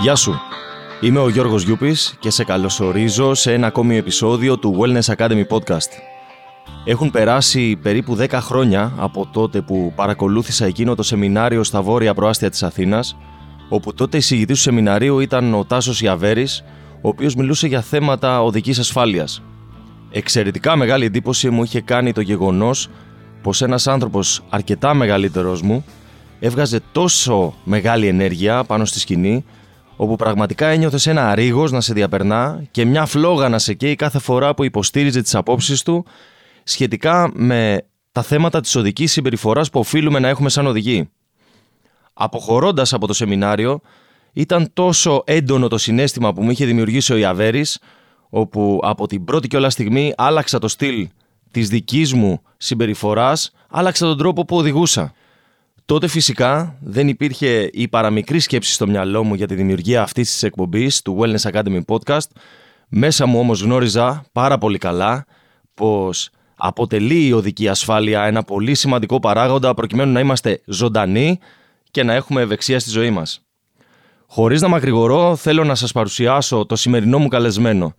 [0.00, 0.40] Γεια σου.
[1.00, 5.90] Είμαι ο Γιώργος Γιούπης και σε καλωσορίζω σε ένα ακόμη επεισόδιο του Wellness Academy Podcast.
[6.84, 12.50] Έχουν περάσει περίπου 10 χρόνια από τότε που παρακολούθησα εκείνο το σεμινάριο στα βόρεια προάστια
[12.50, 13.16] της Αθήνας,
[13.68, 16.64] όπου τότε εισηγητής του σεμιναρίου ήταν ο Τάσος Ιαβέρης,
[17.02, 19.42] ο οποίος μιλούσε για θέματα οδικής ασφάλειας.
[20.10, 22.88] Εξαιρετικά μεγάλη εντύπωση μου είχε κάνει το γεγονός
[23.42, 25.84] πως ένας άνθρωπος αρκετά μεγαλύτερος μου
[26.40, 29.44] έβγαζε τόσο μεγάλη ενέργεια πάνω στη σκηνή
[30.00, 34.18] όπου πραγματικά ένιωθες ένα ρίγος να σε διαπερνά και μια φλόγα να σε καίει κάθε
[34.18, 36.04] φορά που υποστήριζε τις απόψεις του
[36.62, 41.10] σχετικά με τα θέματα της οδικής συμπεριφοράς που οφείλουμε να έχουμε σαν οδηγοί.
[42.12, 43.80] Αποχωρώντας από το σεμινάριο,
[44.32, 47.78] ήταν τόσο έντονο το συνέστημα που μου είχε δημιουργήσει ο Ιαβέρης,
[48.28, 51.08] όπου από την πρώτη κιόλα στιγμή άλλαξα το στυλ
[51.50, 55.12] της δικής μου συμπεριφοράς, άλλαξα τον τρόπο που οδηγούσα.
[55.88, 60.42] Τότε φυσικά δεν υπήρχε η παραμικρή σκέψη στο μυαλό μου για τη δημιουργία αυτής της
[60.42, 62.26] εκπομπής του Wellness Academy Podcast.
[62.88, 65.24] Μέσα μου όμως γνώριζα πάρα πολύ καλά
[65.74, 71.38] πως αποτελεί η οδική ασφάλεια ένα πολύ σημαντικό παράγοντα προκειμένου να είμαστε ζωντανοί
[71.90, 73.46] και να έχουμε ευεξία στη ζωή μας.
[74.26, 77.94] Χωρίς να μακρηγορώ, θέλω να σας παρουσιάσω το σημερινό μου καλεσμένο.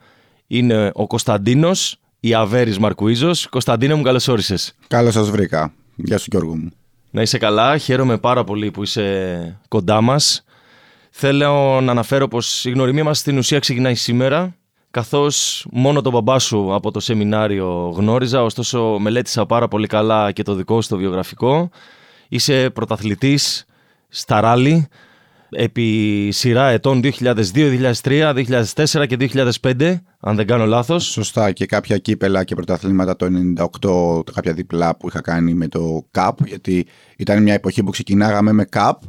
[0.47, 3.47] Είναι ο Κωνσταντίνος Ιαβέρης Μαρκουίζος.
[3.47, 4.75] Κωνσταντίνο μου καλώς όρισες.
[4.87, 5.73] Καλώς σας βρήκα.
[5.95, 6.69] Γεια σου Γιώργο μου.
[7.11, 10.43] Να είσαι καλά, χαίρομαι πάρα πολύ που είσαι κοντά μας.
[11.09, 14.55] Θέλω να αναφέρω πως η γνωριμία μας στην ουσία ξεκινάει σήμερα,
[14.91, 20.43] καθώς μόνο τον μπαμπά σου από το σεμινάριο γνώριζα, ωστόσο μελέτησα πάρα πολύ καλά και
[20.43, 21.69] το δικό σου το βιογραφικό.
[22.29, 23.65] Είσαι πρωταθλητής
[24.09, 24.87] στα ράλι,
[25.49, 28.33] επί σειρά ετών 2002, 2003,
[28.75, 29.17] 2004 και
[29.61, 31.03] 2005, αν δεν κάνω λάθος.
[31.05, 33.27] Σωστά και κάποια κύπελα και πρωταθλήματα το
[34.25, 36.85] 98, κάποια διπλά που είχα κάνει με το ΚΑΠ, γιατί
[37.17, 39.01] ήταν μια εποχή που ξεκινάγαμε με ΚΑΠ,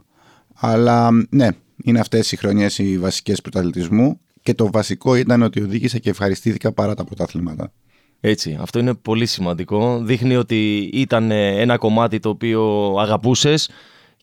[0.55, 1.48] αλλά ναι,
[1.84, 6.72] είναι αυτές οι χρονιές οι βασικές πρωταθλητισμού και το βασικό ήταν ότι οδήγησα και ευχαριστήθηκα
[6.72, 7.72] παρά τα πρωταθλήματα.
[8.20, 10.00] Έτσι, αυτό είναι πολύ σημαντικό.
[10.03, 13.70] Δείχνει ότι ήταν ένα κομμάτι το οποίο αγαπούσες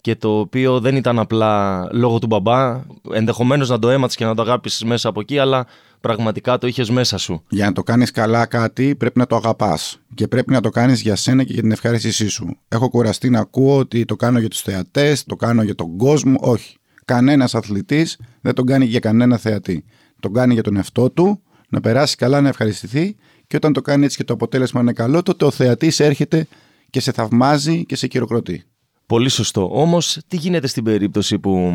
[0.08, 2.82] και το οποίο δεν ήταν απλά λόγω του μπαμπά.
[3.12, 5.66] Ενδεχομένως να το έμαθες και να το αγάπησες μέσα από εκεί, αλλά
[6.02, 7.44] πραγματικά το είχες μέσα σου.
[7.50, 10.00] Για να το κάνεις καλά κάτι, πρέπει να το αγαπάς.
[10.14, 12.58] Και πρέπει να το κάνεις για σένα και για την ευχαρίστησή σου.
[12.68, 16.36] Έχω κουραστεί να ακούω ότι το κάνω για τους θεατές, το κάνω για τον κόσμο.
[16.40, 16.78] Όχι.
[17.06, 19.84] Κανένας αθλητής δεν τον κάνει για κανένα θεατή.
[20.20, 23.16] Τον κάνει για τον εαυτό του, να περάσει καλά, να ευχαριστηθεί
[23.48, 26.48] και όταν το κάνει έτσι και το αποτέλεσμα είναι καλό, τότε ο θεατής έρχεται
[26.90, 28.64] και σε θαυμάζει και σε χειροκροτεί.
[29.08, 29.70] Πολύ σωστό.
[29.74, 31.72] Όμως τι γίνεται στην περίπτωση που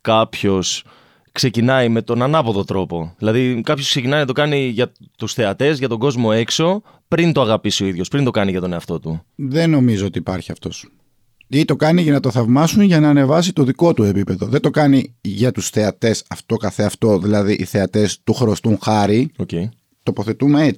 [0.00, 0.84] κάποιος
[1.32, 5.88] ξεκινάει με τον ανάποδο τρόπο; Δηλαδή κάποιος ξεκινάει να το κάνει για τους θεατές, για
[5.88, 9.22] τον κόσμο έξω, πριν το αγαπήσει ο ίδιος, πριν το κάνει για τον εαυτό του;
[9.34, 10.88] Δεν νομίζω ότι υπάρχει αυτός.
[11.50, 14.46] Ή το κάνει για να το θαυμάσουν για να ανεβάσει το δικό του επίπεδο.
[14.46, 19.30] Δεν το κάνει για τους θεατές αυτό καθεαυτό, δηλαδή οι θεατές του χρωστούν χάρη.
[19.36, 19.68] Okay.
[20.02, 20.74] Τοποθετούμε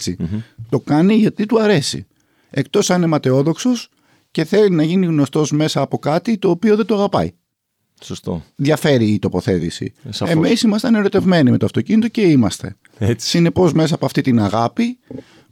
[0.68, 2.06] Το κάνει γιατί του αρέσει.
[2.50, 3.88] Εκτός αν είναι ματαιόδοξος
[4.30, 7.32] και θέλει να γίνει γνωστός μέσα από κάτι το οποίο δεν το αγαπάει.
[8.02, 8.42] Σωστό.
[8.56, 9.92] Διαφέρει η τοποθέτηση.
[10.20, 12.76] Ε, Εμείς ήμασταν ερωτευμένοι με το αυτοκίνητο και είμαστε.
[13.16, 14.98] Συνεπώς, μέσα από αυτή την αγάπη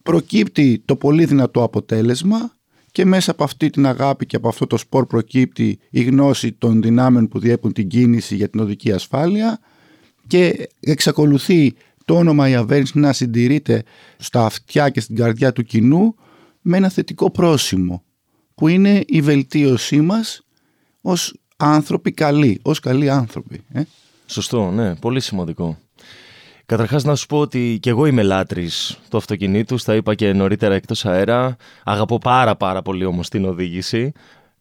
[0.02, 2.52] προκύπτει το πολύ δυνατό αποτέλεσμα
[2.92, 6.82] και μέσα από αυτή την αγάπη και από αυτό το σπορ προκύπτει η γνώση των
[6.82, 9.58] δυνάμεων που διέπουν την κίνηση για την οδική ασφάλεια
[10.26, 11.74] και εξακολουθεί
[12.04, 13.82] το όνομα Ιαβέρνης να συντηρείται
[14.16, 16.14] στα αυτιά και στην καρδιά του κοινού
[16.60, 18.02] με ένα θετικό πρόσημο
[18.58, 20.42] που είναι η βελτίωσή μας
[21.00, 23.64] ως άνθρωποι καλοί, ως καλοί άνθρωποι.
[23.72, 23.82] Ε;
[24.26, 25.78] Σωστό, ναι, πολύ σημαντικό.
[26.66, 30.74] Καταρχάς να σου πω ότι και εγώ είμαι λάτρης του αυτοκινήτου, τα είπα και νωρίτερα
[30.74, 31.56] εκτός αέρα.
[31.84, 34.12] Αγαπώ πάρα πάρα πολύ όμως την οδήγηση,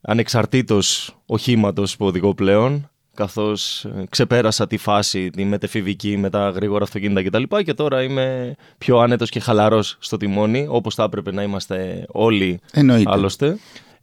[0.02, 6.84] ανεξαρτήτως οχήματος που οδηγώ πλέον, καθώς ε, ξεπέρασα τη φάση, τη μετεφηβική με τα γρήγορα
[6.84, 7.56] αυτοκίνητα κτλ.
[7.56, 12.06] Και, και τώρα είμαι πιο άνετος και χαλαρός στο τιμόνι, όπως θα έπρεπε να είμαστε
[12.08, 13.12] όλοι Εννοείται.
[13.12, 13.58] άλλωστε.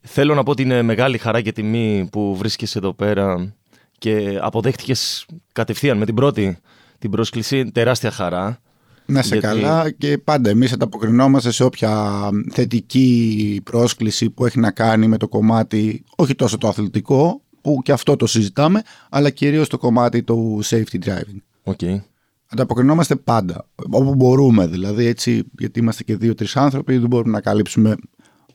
[0.06, 3.54] Θέλω να πω ότι είναι μεγάλη χαρά και τιμή που βρίσκεσαι εδώ πέρα
[3.98, 6.58] και αποδέχτηκες κατευθείαν με την πρώτη
[6.98, 7.70] την πρόσκληση.
[7.72, 8.58] Τεράστια χαρά.
[9.06, 12.10] Να σε καλά και πάντα εμείς ανταποκρινόμαστε σε όποια
[12.50, 17.92] θετική πρόσκληση που έχει να κάνει με το κομμάτι, όχι τόσο το αθλητικό, που και
[17.92, 21.72] αυτό το συζητάμε, αλλά κυρίως το κομμάτι του safety driving.
[21.72, 22.00] Okay.
[22.46, 27.96] Ανταποκρινόμαστε πάντα, όπου μπορούμε δηλαδή, έτσι, γιατί είμαστε και δύο-τρεις άνθρωποι, δεν μπορούμε να καλύψουμε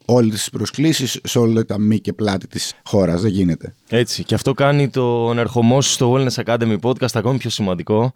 [0.10, 3.22] όλες τις προσκλήσεις σε όλα τα μη και πλάτη της χώρας.
[3.22, 3.76] Δεν γίνεται.
[3.90, 4.24] Έτσι.
[4.24, 8.14] Και αυτό κάνει τον ερχομό σου στο Wellness Academy podcast ακόμη πιο σημαντικό.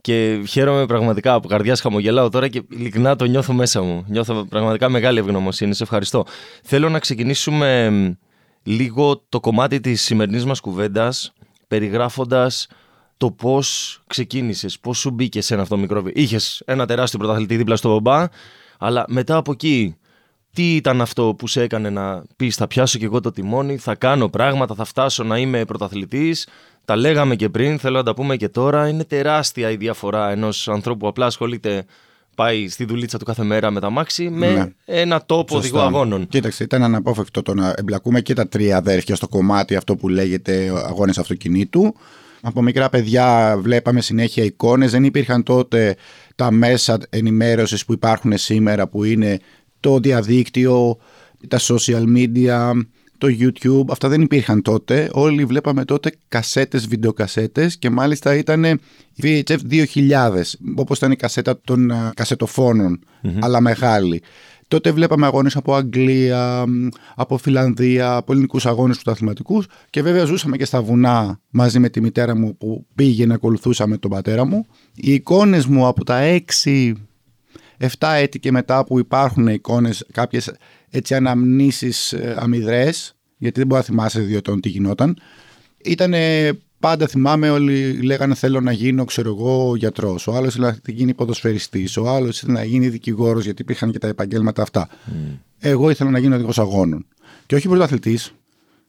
[0.00, 4.04] Και χαίρομαι πραγματικά από καρδιάς χαμογελάω τώρα και ειλικρινά το νιώθω μέσα μου.
[4.08, 5.74] Νιώθω πραγματικά μεγάλη ευγνωμοσύνη.
[5.74, 6.24] Σε ευχαριστώ.
[6.62, 7.90] Θέλω να ξεκινήσουμε
[8.62, 11.32] λίγο το κομμάτι της σημερινής μας κουβέντας
[11.68, 12.66] περιγράφοντας
[13.16, 16.22] το πώς ξεκίνησες, πώς σου μπήκε σε ένα αυτό μικρό βίντεο.
[16.22, 18.26] Είχες ένα τεράστιο πρωταθλητή δίπλα στο μπαμπά,
[18.78, 19.96] αλλά μετά από εκεί,
[20.58, 23.94] τι ήταν αυτό που σε έκανε να πεις: Θα πιάσω και εγώ το τιμόνι, θα
[23.94, 26.48] κάνω πράγματα, θα φτάσω να είμαι πρωταθλητής.
[26.84, 28.88] Τα λέγαμε και πριν, θέλω να τα πούμε και τώρα.
[28.88, 31.84] Είναι τεράστια η διαφορά ενός ανθρώπου που απλά ασχολείται
[32.34, 34.72] πάει στη δουλίτσα του κάθε μέρα με τα μάξι με ναι.
[34.84, 36.28] ένα τόπο οδηγό αγώνων.
[36.28, 40.72] Κοίταξε, ήταν αναπόφευκτο το να εμπλακούμε και τα τρία αδέρφια στο κομμάτι αυτό που λέγεται
[40.86, 41.94] αγώνες αυτοκινήτου.
[42.40, 45.96] Από μικρά παιδιά βλέπαμε συνέχεια εικόνες, δεν υπήρχαν τότε
[46.34, 49.38] τα μέσα ενημέρωσης που υπάρχουν σήμερα που είναι
[49.80, 50.98] το διαδίκτυο,
[51.48, 52.72] τα social media,
[53.18, 55.08] το YouTube, αυτά δεν υπήρχαν τότε.
[55.12, 58.80] Όλοι βλέπαμε τότε κασέτες, βιντεοκασέτες και μάλιστα ήταν
[59.22, 59.82] VHF 2000,
[60.76, 63.00] όπως ήταν η κασέτα των κασετοφωνων
[63.40, 64.22] αλλά μεγάλη.
[64.68, 66.64] Τότε βλέπαμε αγώνες από Αγγλία,
[67.14, 72.00] από Φιλανδία, από ελληνικούς αγώνες του και βέβαια ζούσαμε και στα βουνά μαζί με τη
[72.00, 74.66] μητέρα μου που πήγε να ακολουθούσαμε τον πατέρα μου.
[74.94, 76.20] Οι εικόνες μου από τα
[76.64, 76.92] 6,
[77.80, 80.52] 7 έτη και μετά που υπάρχουν εικόνες, κάποιες
[80.90, 85.18] έτσι αναμνήσεις ε, αμυδρές, γιατί δεν μπορεί να θυμάσαι δύο ετών τι γινόταν,
[85.84, 86.14] ήταν
[86.80, 91.14] πάντα θυμάμαι όλοι λέγανε θέλω να γίνω ξέρω εγώ γιατρός, ο άλλος ήθελε να γίνει
[91.14, 94.88] ποδοσφαιριστής, ο άλλος ήθελε να γίνει δικηγόρος γιατί υπήρχαν και τα επαγγέλματα αυτά.
[94.88, 95.38] Mm.
[95.58, 97.06] Εγώ ήθελα να γίνω οδηγός αγώνων.
[97.46, 98.32] Και όχι πρωταθλητής,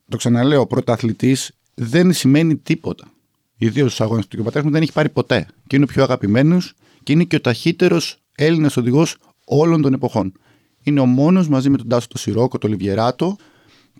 [0.09, 3.11] το ξαναλέω, πρωταθλητής δεν σημαίνει τίποτα.
[3.57, 5.47] Ιδίως στους αγώνες του και ο πατέρας μου δεν έχει πάρει ποτέ.
[5.67, 10.33] Και είναι ο πιο αγαπημένος και είναι και ο ταχύτερος Έλληνα οδηγός όλων των εποχών.
[10.83, 13.35] Είναι ο μόνος μαζί με τον Τάσο το Σιρόκο, το Λιβιεράτο,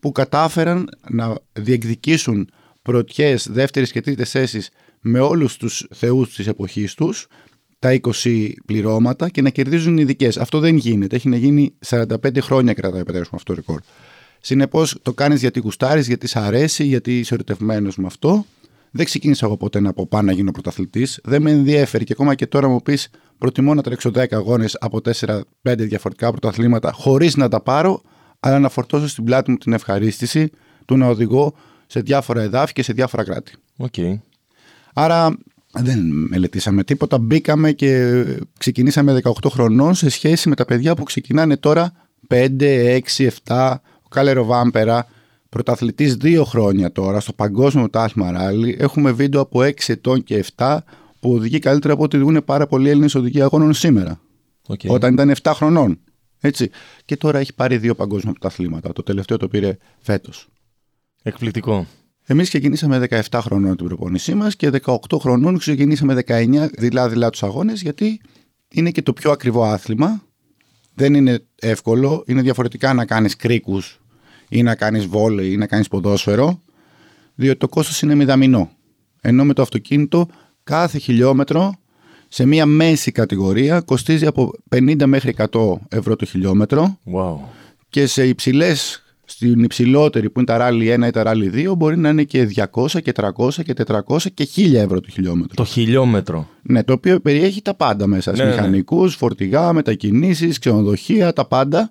[0.01, 2.50] που κατάφεραν να διεκδικήσουν
[2.81, 4.69] πρωτιές, δεύτερες και τρίτες θέσεις
[5.01, 7.27] με όλους τους θεούς της εποχής τους,
[7.80, 10.38] τα 20 πληρώματα και να κερδίζουν οι ειδικές.
[10.38, 11.15] Αυτό δεν γίνεται.
[11.15, 13.81] Έχει να γίνει 45 χρόνια κρατάει πατέρα μου αυτό το ρεκόρ.
[14.41, 18.45] Συνεπώς το κάνεις γιατί γουστάρεις, γιατί σ' αρέσει, γιατί είσαι ερωτευμένος με αυτό.
[18.91, 21.19] Δεν ξεκίνησα εγώ ποτέ να πω πάω να γίνω πρωταθλητής.
[21.24, 25.00] Δεν με ενδιαφέρει και ακόμα και τώρα μου πεις προτιμώ να τρέξω 10 αγώνες από
[25.25, 28.01] 4-5 διαφορετικά πρωταθλήματα χωρίς να τα πάρω,
[28.39, 30.50] αλλά να φορτώσω στην πλάτη μου την ευχαρίστηση
[30.86, 31.53] του να οδηγώ
[31.88, 33.53] σε διάφορα εδάφη και σε διάφορα κράτη.
[33.77, 34.19] Okay.
[34.94, 35.38] Άρα
[35.71, 36.00] δεν
[36.30, 37.18] μελετήσαμε τίποτα.
[37.18, 38.24] Μπήκαμε και
[38.57, 41.91] ξεκινήσαμε 18 χρονών σε σχέση με τα παιδιά που ξεκινάνε τώρα
[42.27, 42.50] 5,
[43.18, 43.75] 6, 7.
[44.03, 45.07] Ο Κάλερο Βάμπερα,
[45.50, 48.75] πρωταθλητής δύο χρόνια τώρα στο Παγκόσμιο Τάχημα Ράλι.
[48.80, 50.78] Έχουμε βίντεο από 6 ετών και 7
[51.19, 54.19] που οδηγεί καλύτερα από ό,τι οδηγούν πάρα πολλοί Έλληνες οδηγοί αγώνων σήμερα.
[54.68, 54.88] Okay.
[54.88, 56.00] Όταν ήταν 7 χρονών.
[56.40, 56.69] Έτσι.
[57.06, 58.94] Και τώρα έχει πάρει δύο παγκόσμια πρωταθλήματα.
[58.94, 60.48] Το τελευταίο το πήρε φέτος.
[61.24, 61.88] Εκπληκτικό.
[62.25, 67.81] Εμείς ξεκινήσαμε 17 χρονών την προπόνησή μας και 18 χρονών ξεκινήσαμε 19 δειλά-δειλά τους αγώνες
[67.81, 68.22] γιατί
[68.69, 70.24] είναι και το πιο ακριβό άθλημα.
[70.94, 72.24] Δεν είναι εύκολο.
[72.28, 74.00] Είναι διαφορετικά να κάνεις κρίκους
[74.50, 76.62] ή να κάνεις βόλεϊ ή να κάνεις ποδόσφαιρο,
[77.36, 78.69] διότι το κόστος είναι μηδαμινό.
[79.22, 80.28] Ενώ με το αυτοκίνητο
[80.63, 81.74] κάθε χιλιόμετρο
[82.28, 87.00] σε μία μέση κατηγορία κοστίζει από 50 μέχρι 100 ευρώ το χιλιόμετρο.
[87.13, 87.36] Wow.
[87.90, 91.98] Και σε υψηλές στην υψηλότερη που είναι τα ράλι 1 ή τα ράλι 2 μπορεί
[91.98, 95.56] να είναι και 200 και 300 και 400 και 1000 ευρώ το χιλιόμετρο.
[95.56, 96.48] Το χιλιόμετρο.
[96.62, 98.31] Ναι, το οποίο περιέχει τα πάντα μέσα.
[98.31, 98.50] Ναι, ναι.
[98.50, 101.90] μηχανικούς, φορτηγά, μετακινήσεις, ξενοδοχεία, τα πάντα.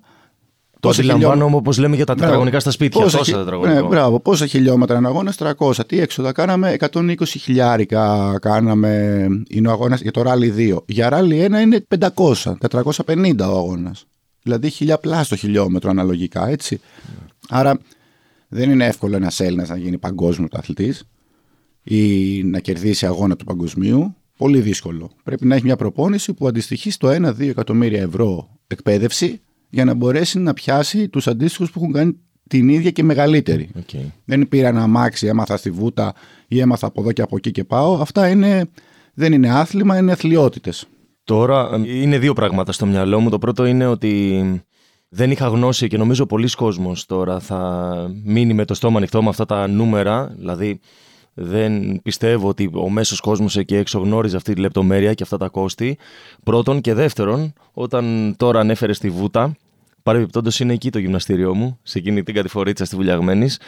[0.79, 3.01] Το αντιλαμβάνομαι όπως λέμε για τα τετραγωνικά στα σπίτια.
[3.01, 3.81] Πόσα, τόσα τετραγωνικά.
[3.81, 4.19] Ναι, μπράβο.
[4.19, 5.85] Πόσα χιλιόμετρα είναι αγώνας, 300.
[5.85, 9.25] Τι έξοδα κάναμε, 120 χιλιάρικα κάναμε.
[9.47, 10.83] Είναι ο αγώνας για το ράλι 2.
[10.85, 14.05] Για ράλι 1 είναι 500, 450 ο αγώνας.
[14.43, 16.79] Δηλαδή χιλιαπλά στο χιλιόμετρο αναλογικά, έτσι.
[17.49, 17.79] Άρα
[18.47, 21.03] δεν είναι εύκολο ένας Έλληνας να γίνει παγκόσμιος αθλητής
[21.83, 24.15] ή να κερδίσει αγώνα του παγκοσμίου.
[24.37, 25.11] Πολύ δύσκολο.
[25.23, 30.39] Πρέπει να έχει μια προπόνηση που αντιστοιχεί στο 1-2 εκατομμύρια ευρώ εκπαίδευση για να μπορέσει
[30.39, 33.69] να πιάσει τους αντίστοιχους που έχουν κάνει την ίδια και μεγαλύτερη.
[33.79, 34.05] Okay.
[34.25, 36.13] Δεν πήρα ένα αμάξι, έμαθα στη βούτα
[36.47, 37.93] ή έμαθα από εδώ και από εκεί και πάω.
[37.93, 38.69] Αυτά είναι,
[39.13, 40.87] δεν είναι άθλημα, είναι αθλειότητες.
[41.23, 43.29] Τώρα είναι δύο πράγματα στο μυαλό μου.
[43.29, 44.43] Το πρώτο είναι ότι
[45.09, 49.29] δεν είχα γνώση και νομίζω πολλοί κόσμος τώρα θα μείνει με το στόμα ανοιχτό με
[49.29, 50.33] αυτά τα νούμερα.
[50.37, 50.79] Δηλαδή
[51.41, 55.47] δεν πιστεύω ότι ο μέσος κόσμος εκεί έξω γνώριζε αυτή τη λεπτομέρεια και αυτά τα
[55.47, 55.97] κόστη.
[56.43, 59.55] Πρώτον και δεύτερον, όταν τώρα ανέφερε στη Βούτα,
[60.03, 63.59] παρεμπιπτόντως είναι εκεί το γυμναστήριό μου, σε εκείνη την κατηφορίτσα στη Βουλιαγμένης,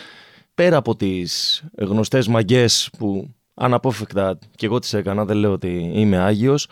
[0.56, 6.18] πέρα από τις γνωστές μαγκές που αναπόφευκτα και εγώ τις έκανα, δεν λέω ότι είμαι
[6.18, 6.68] Άγιος,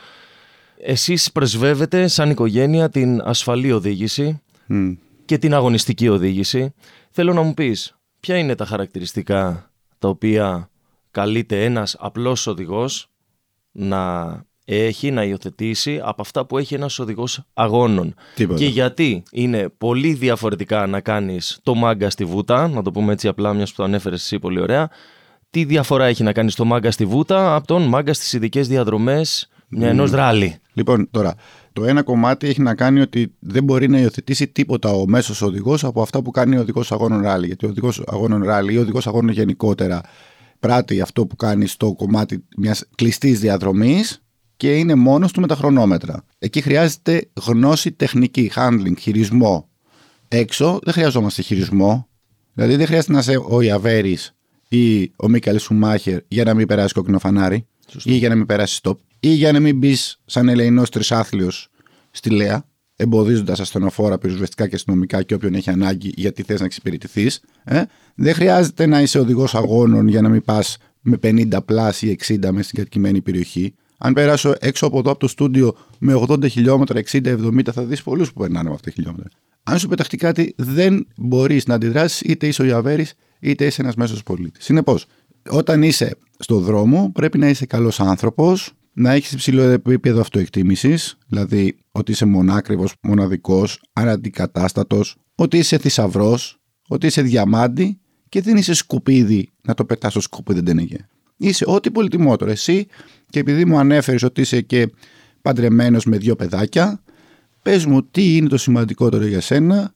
[0.81, 4.41] εσείς πρεσβεύετε σαν οικογένεια την ασφαλή οδήγηση,
[5.25, 6.73] και την αγωνιστική οδήγηση.
[7.11, 10.68] Θέλω να μου πεις, ποια είναι τα χαρακτηριστικά τα οποία
[11.11, 13.09] καλείται ένας απλός οδηγός
[13.71, 18.13] να έχει, να υιοθετήσει από αυτά που έχει ένας οδηγός αγώνων.
[18.55, 23.27] Και γιατί είναι πολύ διαφορετικά να κάνεις το μάγκα στη βούτα, να το πούμε έτσι
[23.27, 24.89] απλά μιας που το ανέφερες εσύ πολύ ωραία,
[25.49, 29.49] τι διαφορά έχει να κάνεις στο μάγκα στη βούτα από τον μάγκα στις ειδικές διαδρομές
[29.67, 31.35] μια ενός ράλι; Λοιπόν, τώρα,
[31.73, 35.83] το ένα κομμάτι έχει να κάνει ότι δεν μπορεί να υιοθετήσει τίποτα ο μέσος οδηγός
[35.83, 37.45] από αυτά που κάνει ο οδηγός αγώνων ράλι.
[37.45, 40.01] Γιατί ο οδηγός αγώνων ράλι ή ο οδηγός αγώνων γενικότερα
[40.59, 44.21] πράττει αυτό που κάνει στο κομμάτι μιας κλειστής διαδρομής
[44.57, 46.25] και είναι μόνος του με τα χρονόμετρα.
[46.39, 49.69] Εκεί χρειάζεται γνώση τεχνική, handling, χειρισμό.
[50.27, 52.07] Έξω δεν χρειαζόμαστε χειρισμό.
[52.53, 54.35] Δηλαδή δεν χρειάζεται να είσαι ο Ιαβέρης
[54.69, 57.67] ή ο Μίκαλ Σουμάχερ για να μην περάσει κόκκινο φανάρι
[58.03, 61.69] ή για να μην περάσει stop ή για να μην μπεις σαν ελεηνός τρισάθλιος
[62.11, 62.68] στη Λέα,
[63.01, 67.41] εμποδίζοντας ασθενοφόρα, πυροσβεστικά και αστυνομικά και όποιον έχει ανάγκη γιατί θες να εξυπηρετηθείς.
[67.63, 67.83] Ε;
[68.15, 72.37] Δεν χρειάζεται να είσαι οδηγός αγώνων για να μην πας με 50 πλάσι ή 60
[72.51, 73.73] μέσα στην κατοικημένη περιοχή.
[73.97, 78.33] Αν περάσω έξω από εδώ από το στούντιο με 80 χιλιόμετρα, 60-70, θα δεις πολλούς
[78.33, 79.29] που περνάνε με αυτά τα χιλιόμετρα.
[79.63, 83.95] Αν σου πεταχτεί κάτι, δεν μπορείς να αντιδράσεις είτε είσαι ο Ιαβέρης είτε είσαι ένας
[83.95, 84.63] μέσος πολίτης.
[84.63, 85.05] Συνεπώς,
[85.49, 91.77] όταν είσαι στο δρόμο, πρέπει να είσαι καλός άνθρωπος, να έχεις υψηλό επίπεδο αυτοεκτίμησης, δηλαδή
[91.91, 99.49] ότι είσαι μονάκριβος, μοναδικός, αναντικατάστατος, ότι είσαι θησαυρός, ότι είσαι διαμάντη και δεν είσαι σκουπίδι
[99.61, 101.07] να το πετάς στο σκουπίδι δεν είναι.
[101.37, 102.51] Είσαι ό,τι πολυτιμότερο.
[102.51, 102.87] Εσύ
[103.29, 104.91] και επειδή μου ανέφερες ότι είσαι και
[105.41, 107.03] παντρεμένος με δύο παιδάκια,
[107.61, 109.93] πες μου τι είναι το σημαντικότερο για σένα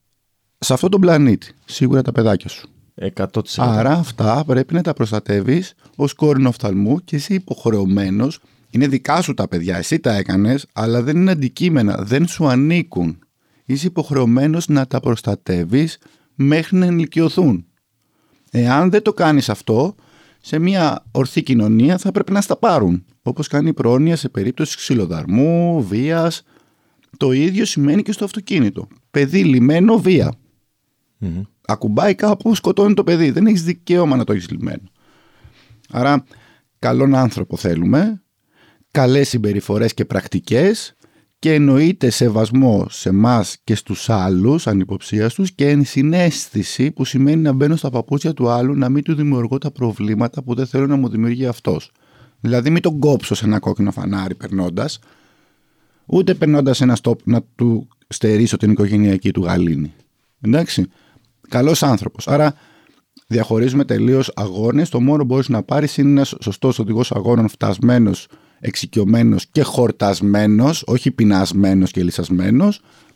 [0.58, 1.52] σε αυτόν τον πλανήτη.
[1.64, 2.68] Σίγουρα τα παιδάκια σου.
[3.16, 3.26] 100%.
[3.56, 8.40] Άρα αυτά πρέπει να τα προστατεύεις ως κόρηνο οφθαλμού και είσαι υποχρεωμένος.
[8.74, 13.18] Είναι δικά σου τα παιδιά, εσύ τα έκανες, αλλά δεν είναι αντικείμενα, δεν σου ανήκουν.
[13.64, 15.98] Είσαι υποχρεωμένος να τα προστατεύεις
[16.34, 17.66] μέχρι να ενηλικιωθούν.
[18.50, 19.94] Εάν δεν το κάνεις αυτό,
[20.40, 23.04] σε μια ορθή κοινωνία θα πρέπει να στα πάρουν.
[23.22, 26.42] Όπως κάνει η πρόνοια σε περίπτωση ξυλοδαρμού, βίας.
[27.16, 28.88] Το ίδιο σημαίνει και στο αυτοκίνητο.
[29.10, 30.34] Παιδί λιμένο, βία
[31.66, 33.30] ακουμπάει κάπου, σκοτώνει το παιδί.
[33.30, 34.90] Δεν έχεις δικαίωμα να το έχεις λυμμένο.
[35.90, 36.24] Άρα,
[36.78, 38.23] καλόν άνθρωπο θέλουμε,
[38.94, 40.96] καλές συμπεριφορές και πρακτικές
[41.38, 47.76] και εννοείται σεβασμό σε εμάς και στους άλλους ανυποψίαστους και ενσυναίσθηση που σημαίνει να μπαίνω
[47.76, 51.08] στα παπούτσια του άλλου να μην του δημιουργώ τα προβλήματα που δεν θέλω να μου
[51.08, 51.92] δημιουργεί αυτός.
[52.40, 54.98] Δηλαδή μην τον κόψω σε ένα κόκκινο φανάρι περνώντας,
[56.06, 59.94] ούτε περνώντας ένα στόπ να του στερήσω την οικογενειακή του γαλήνη.
[60.40, 60.86] Εντάξει.
[61.48, 62.28] Καλός άνθρωπος.
[62.28, 62.54] Άρα
[63.26, 64.88] διαχωρίζουμε τελείως αγώνες.
[64.88, 68.26] Το μόνο που μπορείς να πάρεις είναι ένας σωστός οδηγός αγώνων φτασμένος,
[68.66, 72.72] εξοικειωμένος και χορτασμένος, όχι πεινασμένος και λυσασμένο.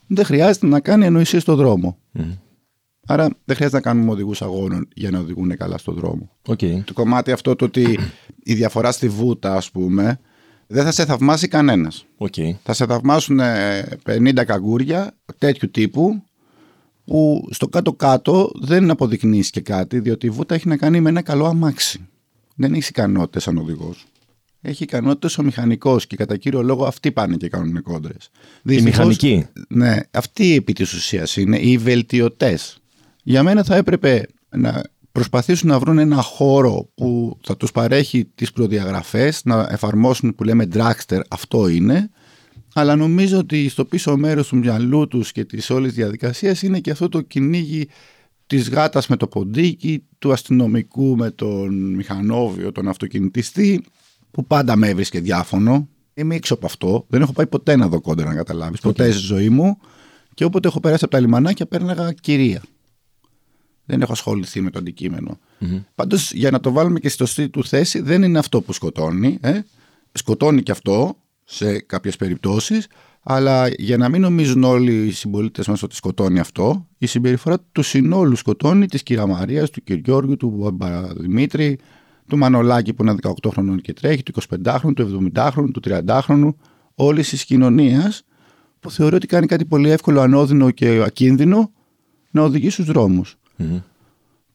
[0.06, 1.98] Δεν χρειάζεται να κάνει ανοησίες στον δρόμο.
[3.06, 6.30] Άρα δεν χρειάζεται να κάνουμε οδηγούς αγώνων για να οδηγούν καλά στον δρόμο.
[6.46, 6.80] Okay.
[6.84, 7.98] Το κομμάτι αυτό το ότι
[8.42, 10.20] η διαφορά στη βούτα, ας πούμε,
[10.66, 12.06] δεν θα σε θαυμάσει κανένας.
[12.18, 12.50] Okay.
[12.62, 13.40] Θα σε θαυμάσουν
[14.04, 16.22] 50 καγκούρια τέτοιου τύπου
[17.04, 21.22] που στο κάτω-κάτω δεν αποδεικνύεις και κάτι, διότι η βούτα έχει να κάνει με ένα
[21.22, 22.06] καλό αμάξι.
[22.54, 24.06] Δεν έχεις ικανότητες σαν οδηγός.
[24.60, 28.30] Έχει ικανότητες ο μηχανικός και κατά κύριο λόγο αυτοί πάνε και κάνουν κόντρες.
[28.64, 29.46] Οι μηχανικοί.
[29.68, 32.78] Ναι, αυτοί επί της ουσίας είναι οι βελτιωτές.
[33.22, 38.52] Για μένα θα έπρεπε να προσπαθήσουν να βρουν ένα χώρο που θα τους παρέχει τις
[38.52, 42.10] προδιαγραφές, να εφαρμόσουν που λέμε dragster, αυτό είναι,
[42.74, 46.90] αλλά νομίζω ότι στο πίσω μέρος του μυαλού τους και της όλης διαδικασίας είναι και
[46.90, 47.88] αυτό το κυνήγι
[48.46, 53.84] της γάτας με το ποντίκι, του αστυνομικού με τον μηχανόβιο, τον αυτοκινητιστή,
[54.30, 55.88] που πάντα με έβρισκε διάφωνο.
[56.14, 57.04] Είμαι έξω από αυτό.
[57.08, 58.80] Δεν έχω πάει ποτέ να δω κόντρα να καταλάβεις.
[58.80, 59.78] Ποτέ στη ζωή μου.
[60.34, 62.62] Και όποτε έχω περάσει από τα λιμανάκια, πέρναγα κυρία.
[63.84, 65.38] Δεν έχω ασχοληθεί με το αντικείμενο.
[65.60, 65.84] Mm-hmm.
[65.94, 69.38] Πάντως, για να το βάλουμε και στη σωστή του θέση, δεν είναι αυτό που σκοτώνει.
[69.40, 69.60] Ε;
[70.12, 72.86] Σκοτώνει και αυτό, σε κάποιες περιπτώσεις,
[73.22, 77.82] αλλά για να μην νομίζουν όλοι οι συμπολίτες μας ότι σκοτώνει αυτό, η συμπεριφορά του
[77.82, 79.90] συνόλου σκοτώνει της κυρία Μαρίας, του κ.
[79.90, 80.78] Γιώργου, του
[81.16, 81.78] Δημήτρη,
[82.28, 86.50] του Μανολάκη που είναι 18 χρονών και τρέχει, του 25χρονου, του 70χρονου, του 30χρονου,
[86.94, 88.22] όλης της κοινωνίας
[88.80, 91.72] που θεωρεί ότι κάνει κάτι πολύ εύκολο, ανώδυνο και ακίνδυνο
[92.30, 93.38] να οδηγεί στους δρόμους.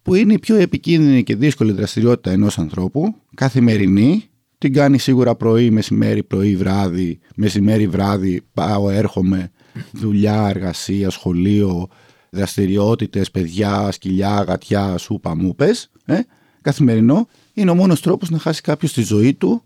[0.01, 4.23] Που είναι η πιο επικίνδυνη και δύσκολη δραστηριότητα ενός ανθρώπου, καθημερινή,
[4.57, 9.51] την κάνει σίγουρα πρωί, μεσημέρι, πρωί, βράδυ, μεσημέρι, βράδυ, πάω, έρχομαι,
[9.91, 11.87] δουλειά, εργασία, σχολείο,
[12.29, 15.91] δραστηριότητες, παιδιά, σκυλιά, γατιά, σούπα, μούπες.
[16.05, 16.19] Ε,
[16.61, 17.27] καθημερινό.
[17.53, 19.63] Είναι ο μόνος τρόπος να χάσει κάποιος τη ζωή του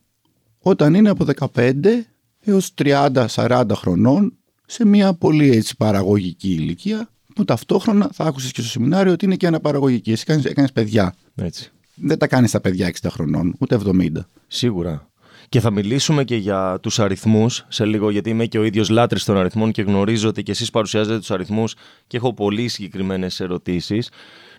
[0.60, 1.26] όταν είναι από
[1.56, 1.74] 15
[2.40, 4.34] έως 30-40 χρονών
[4.66, 9.36] σε μια πολύ έτσι παραγωγική ηλικία που ταυτόχρονα θα άκουσες και στο σεμινάριο ότι είναι
[9.36, 10.12] και αναπαραγωγική.
[10.12, 11.16] Εσύ έκανες παιδιά.
[11.36, 14.08] Έτσι δεν τα κάνεις στα παιδιά 60 χρονών, ούτε 70.
[14.48, 15.10] Σίγουρα.
[15.50, 19.24] Και θα μιλήσουμε και για τους αριθμούς σε λίγο, γιατί είμαι και ο ίδιος λάτρης
[19.24, 21.76] των αριθμών και γνωρίζω ότι και εσείς παρουσιάζετε τους αριθμούς
[22.08, 24.10] και έχω πολύ συγκεκριμένες ερωτήσεις.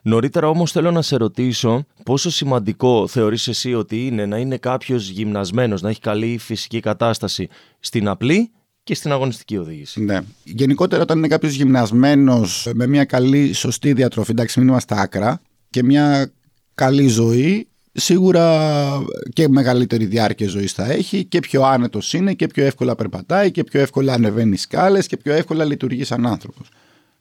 [0.02, 5.08] Νωρίτερα όμως θέλω να σε ρωτήσω πόσο σημαντικό θεωρείς εσύ ότι είναι να είναι κάποιος
[5.08, 7.48] γυμνασμένος, να έχει καλή φυσική κατάσταση
[7.80, 8.50] στην απλή
[8.82, 10.04] και στην αγωνιστική οδήγηση.
[10.04, 10.20] Ναι.
[10.44, 15.40] Γενικότερα, όταν είναι κάποιος γυμνασμένος με μια καλή, σωστή διατροφή, εντάξει, μην είμαστε άκρα,
[15.70, 16.32] και μια
[16.74, 18.88] καλή ζωή, σίγουρα
[19.32, 23.64] και μεγαλύτερη διάρκεια ζωής θα έχει και πιο άνετος είναι και πιο εύκολα περπατάει και
[23.64, 26.68] πιο εύκολα ανεβαίνει σκάλες και πιο εύκολα λειτουργεί σαν άνθρωπος.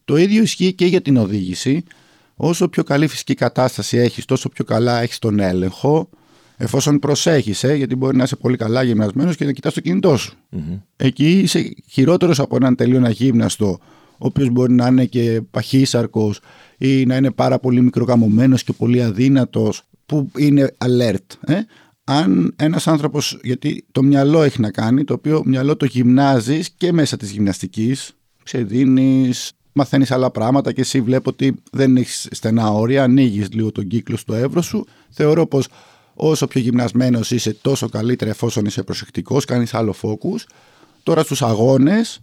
[0.05, 1.83] Το ίδιο ισχύει και για την οδήγηση.
[2.39, 6.09] Όσο πιο καλή φυσική κατάσταση έχεις, τόσο πιο καλά έχεις τον έλεγχο,
[6.57, 10.17] εφόσον προσέχεις, ε, γιατί μπορεί να είσαι πολύ καλά γυμνασμένος και να κοιτάς το κινητό
[10.17, 10.33] σου.
[10.51, 10.81] Mm-hmm.
[10.95, 13.79] Εκεί είσαι χειρότερος από έναν τελείω αγύμναστο,
[14.11, 16.39] ο οποίος μπορεί να είναι και παχύσαρκος
[16.77, 21.53] ή να είναι πάρα πολύ μικροκαμωμένος και πολύ αδύνατος, που είναι alert.
[21.53, 21.59] Ε;
[22.03, 26.91] Αν ένας άνθρωπος, γιατί το μυαλό έχει να κάνει, το οποίο μυαλό το γυμνάζεις και
[26.91, 28.11] μέσα της γυμναστικής,
[28.43, 33.87] ξεδίνεις, μαθαίνεις άλλα πράγματα και εσύ βλέπω ότι δεν έχεις στενά όρια, ανοίγεις λίγο τον
[33.87, 34.85] κύκλο στο εύρος σου.
[35.09, 35.67] Θεωρώ πως
[36.13, 40.43] όσο πιο γυμνασμένος είσαι τόσο καλύτερα εφόσον είσαι προσεκτικός, κάνεις άλλο focus.
[41.03, 42.19] Τώρα στους αγώνες,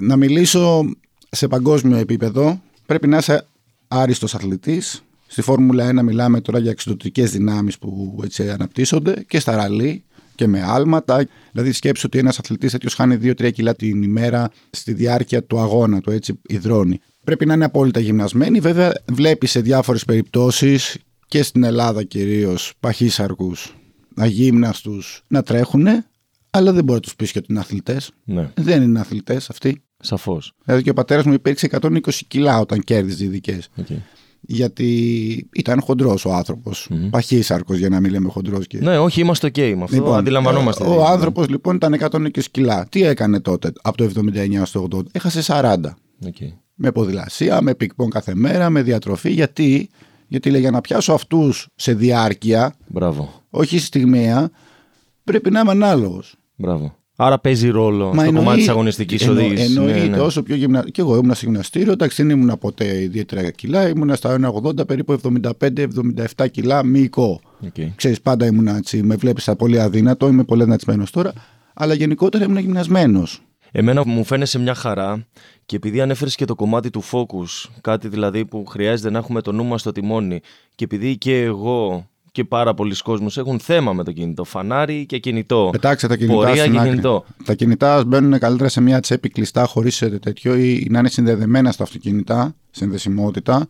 [0.00, 0.94] να μιλήσω
[1.30, 3.46] σε παγκόσμιο επίπεδο, πρέπει να είσαι
[3.88, 9.56] άριστος αθλητής, Στη Φόρμουλα 1 μιλάμε τώρα για εξωτερικές δυνάμεις που έτσι αναπτύσσονται και στα
[9.56, 10.04] ραλί
[10.38, 11.26] και με άλματα.
[11.52, 16.00] Δηλαδή, σκέψου ότι ένας αθλητής τέτοιος χάνει 2-3 κιλά την ημέρα στη διάρκεια του αγώνα
[16.00, 17.00] του, έτσι υδρώνει.
[17.24, 18.60] Πρέπει να είναι απόλυτα γυμνασμένοι.
[18.60, 20.96] Βέβαια, βλέπει σε διάφορες περιπτώσεις
[21.28, 23.76] και στην Ελλάδα κυρίως παχύσαρκους,
[24.16, 25.86] αγύμναστου να τρέχουν,
[26.50, 28.10] αλλά δεν μπορεί να τους πεις και ότι είναι αθλητές.
[28.24, 28.50] Ναι.
[28.54, 29.82] Δεν είναι αθλητές αυτοί.
[30.00, 30.52] Σαφώς.
[30.64, 33.68] Δηλαδή και ο πατέρας μου υπήρξε 120 κιλά όταν κέρδιζε ειδικές.
[33.76, 33.98] Okay
[34.40, 36.88] γιατί ήταν χοντρός ο άνθρωπος.
[36.90, 37.08] Mm-hmm.
[37.10, 38.66] Παχύσαρκος, για να μην λέμε χοντρός.
[38.66, 38.78] Και...
[38.78, 39.96] Ναι, όχι, είμαστε OK με αυτό.
[39.96, 40.84] Λοιπόν, αντιλαμβανόμαστε.
[40.84, 42.86] Ο, ο άνθρωπος λοιπόν ήταν 120 κιλά.
[42.88, 45.76] Τι έκανε τότε από το 79 στο 80, έχασε 40.
[46.24, 46.52] Okay.
[46.74, 49.30] Με ποδηλασία, με πικπον κάθε μέρα, με διατροφή.
[49.30, 49.88] Γιατί,
[50.28, 53.42] γιατί λέει για να πιάσω αυτούς σε διάρκεια, Μπράβο.
[53.50, 54.50] όχι στιγμία,
[55.24, 56.34] πρέπει να είμαι ανάλογος.
[56.56, 56.97] Μπράβο.
[57.20, 59.76] Άρα παίζει ρόλο Μα στο κομμάτι της αγωνιστικής οδήγησης.
[59.76, 60.20] Εννοείται, ναι, ναι.
[60.20, 60.90] όσο πιο γυμνα...
[60.90, 65.20] Και εγώ ήμουν σε γυμναστήριο, εντάξει, δεν ήμουν ποτέ ιδιαίτερα κιλά, ήμουν στα 1,80 περίπου
[66.36, 67.40] 75-77 κιλά μυϊκό.
[67.64, 67.88] Okay.
[67.94, 71.32] Ξέρεις, πάντα ήμουν έτσι, με βλέπεις πολύ αδύνατο, είμαι πολύ δυνατισμένο τώρα,
[71.74, 73.42] αλλά γενικότερα ήμουν γυμνασμένος.
[73.72, 75.26] Εμένα μου φαίνεσαι μια χαρά
[75.66, 79.52] και επειδή ανέφερες και το κομμάτι του focus, κάτι δηλαδή που χρειάζεται να έχουμε το
[79.52, 80.40] νου μας στο τιμόνι,
[80.74, 84.44] και επειδή και εγώ και πάρα πολλοί κόσμοι έχουν θέμα με το κινητό.
[84.44, 85.68] Φανάρι και κινητό.
[85.72, 87.24] Πετάξτε τα κινητά Πορεία και κινητό.
[87.44, 91.82] Τα κινητά μπαίνουν καλύτερα σε μια τσέπη κλειστά χωρίς τέτοιο ή να είναι συνδεδεμένα στα
[91.82, 93.66] αυτοκίνητα, συνδεσιμότητα.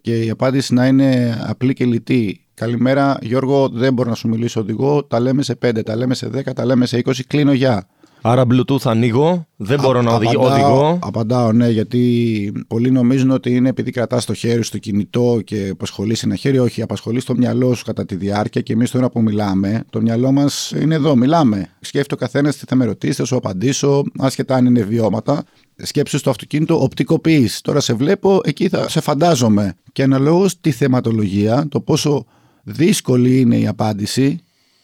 [0.00, 2.46] Και η απάντηση να είναι απλή και λιτή.
[2.54, 5.04] Καλημέρα, Γιώργο, δεν μπορώ να σου μιλήσω οδηγό.
[5.04, 7.12] Τα λέμε σε 5, τα λέμε σε 10, τα λέμε σε 20.
[7.26, 7.86] Κλείνω γεια.
[8.26, 10.98] Άρα Bluetooth ανοίγω, δεν μπορώ να απαντάω, οδηγώ.
[11.02, 16.22] Απαντάω, ναι, γιατί πολλοί νομίζουν ότι είναι επειδή κρατάς το χέρι στο κινητό και απασχολείς
[16.22, 16.58] ένα χέρι.
[16.58, 20.32] Όχι, απασχολείς το μυαλό σου κατά τη διάρκεια και εμείς τώρα που μιλάμε, το μυαλό
[20.32, 21.68] μας είναι εδώ, μιλάμε.
[21.80, 25.44] Σκέφτεται ο καθένας τι θα με ρωτήσει, θα σου απαντήσω, άσχετα αν είναι βιώματα.
[25.76, 27.60] Σκέψου στο αυτοκίνητο, οπτικοποιείς.
[27.60, 29.74] Τώρα σε βλέπω, εκεί θα σε φαντάζομαι.
[29.92, 32.24] Και αναλόγως τη θεματολογία, το πόσο
[32.62, 34.38] δύσκολη είναι η απάντηση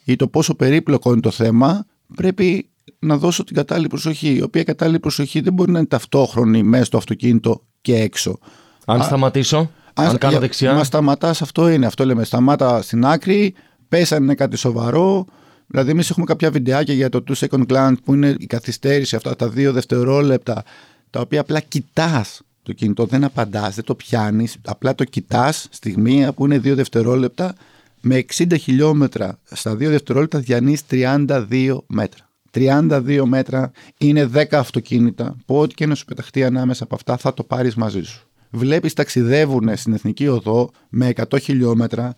[0.04, 4.64] ή το πόσο περίπλοκο είναι το θέμα, πρέπει να δώσω την κατάλληλη προσοχή, η οποία
[4.64, 8.38] κατάλληλη προσοχή δεν μπορεί να είναι ταυτόχρονη μέσα στο αυτοκίνητο και έξω.
[8.86, 10.74] Αν σταματήσω, αν, κάνω δεξιά.
[10.74, 11.86] Μα σταματάς, αυτό είναι.
[11.86, 12.24] Αυτό λέμε.
[12.24, 13.54] Σταμάτα στην άκρη,
[13.88, 15.24] πέσανε είναι κάτι σοβαρό.
[15.66, 19.36] Δηλαδή, εμείς έχουμε κάποια βιντεάκια για το 2 second glance που είναι η καθυστέρηση, αυτά
[19.36, 20.64] τα δύο δευτερόλεπτα,
[21.10, 26.32] τα οποία απλά κοιτάς το κινητό, δεν απαντάς, δεν το πιάνεις, απλά το κοιτάς στιγμή
[26.32, 27.54] που είναι δύο δευτερόλεπτα.
[28.00, 32.29] Με 60 χιλιόμετρα στα δύο δευτερόλεπτα διανύεις 32 μέτρα.
[32.54, 37.34] 32 μέτρα είναι 10 αυτοκίνητα που ό,τι και να σου πεταχτεί ανάμεσα από αυτά θα
[37.34, 38.28] το πάρεις μαζί σου.
[38.50, 42.16] Βλέπεις ταξιδεύουν στην Εθνική Οδό με 100 χιλιόμετρα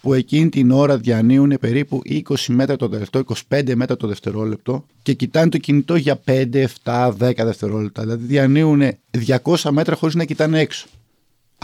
[0.00, 5.12] που εκείνη την ώρα διανύουν περίπου 20 μέτρα το δευτερόλεπτο, 25 μέτρα το δευτερόλεπτο και
[5.12, 8.02] κοιτάνε το κινητό για 5, 7, 10 δευτερόλεπτα.
[8.02, 8.82] Δηλαδή διανύουν
[9.44, 10.86] 200 μέτρα χωρίς να κοιτάνε έξω.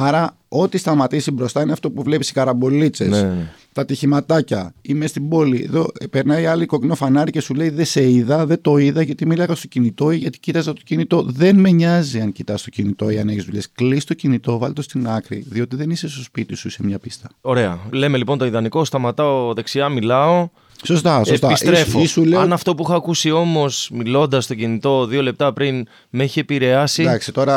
[0.00, 3.52] Άρα, ό,τι σταματήσει μπροστά είναι αυτό που βλέπεις οι καραμπολίτσες, ναι, ναι.
[3.72, 4.74] τα τυχηματάκια.
[4.82, 5.62] Είμαι στην πόλη.
[5.64, 9.26] Εδώ περνάει άλλη κοκκινό φανάρι και σου λέει Δεν σε είδα, δεν το είδα γιατί
[9.26, 11.22] μίλαγα στο κινητό ή γιατί κοίταζα το κινητό.
[11.22, 13.72] Δεν με νοιάζει αν κοιτάς το κινητό ή αν έχεις δουλειές.
[13.72, 16.98] Κλείσει το κινητό, βάλει το στην άκρη, διότι δεν είσαι στο σπίτι σου σε μια
[16.98, 17.28] πίστα.
[17.40, 17.78] Ωραία.
[17.90, 20.48] Λέμε λοιπόν το ιδανικό, σταματάω δεξιά, μιλάω.
[20.84, 21.48] Σωστά, σωστά.
[21.48, 22.24] Επιστρέφω.
[22.24, 22.40] λέω...
[22.40, 27.02] Αν αυτό που είχα ακούσει όμως, μιλώντας στο κινητό δύο λεπτά πριν, με έχει επηρεάσει.
[27.02, 27.56] Εντάξει, τώρα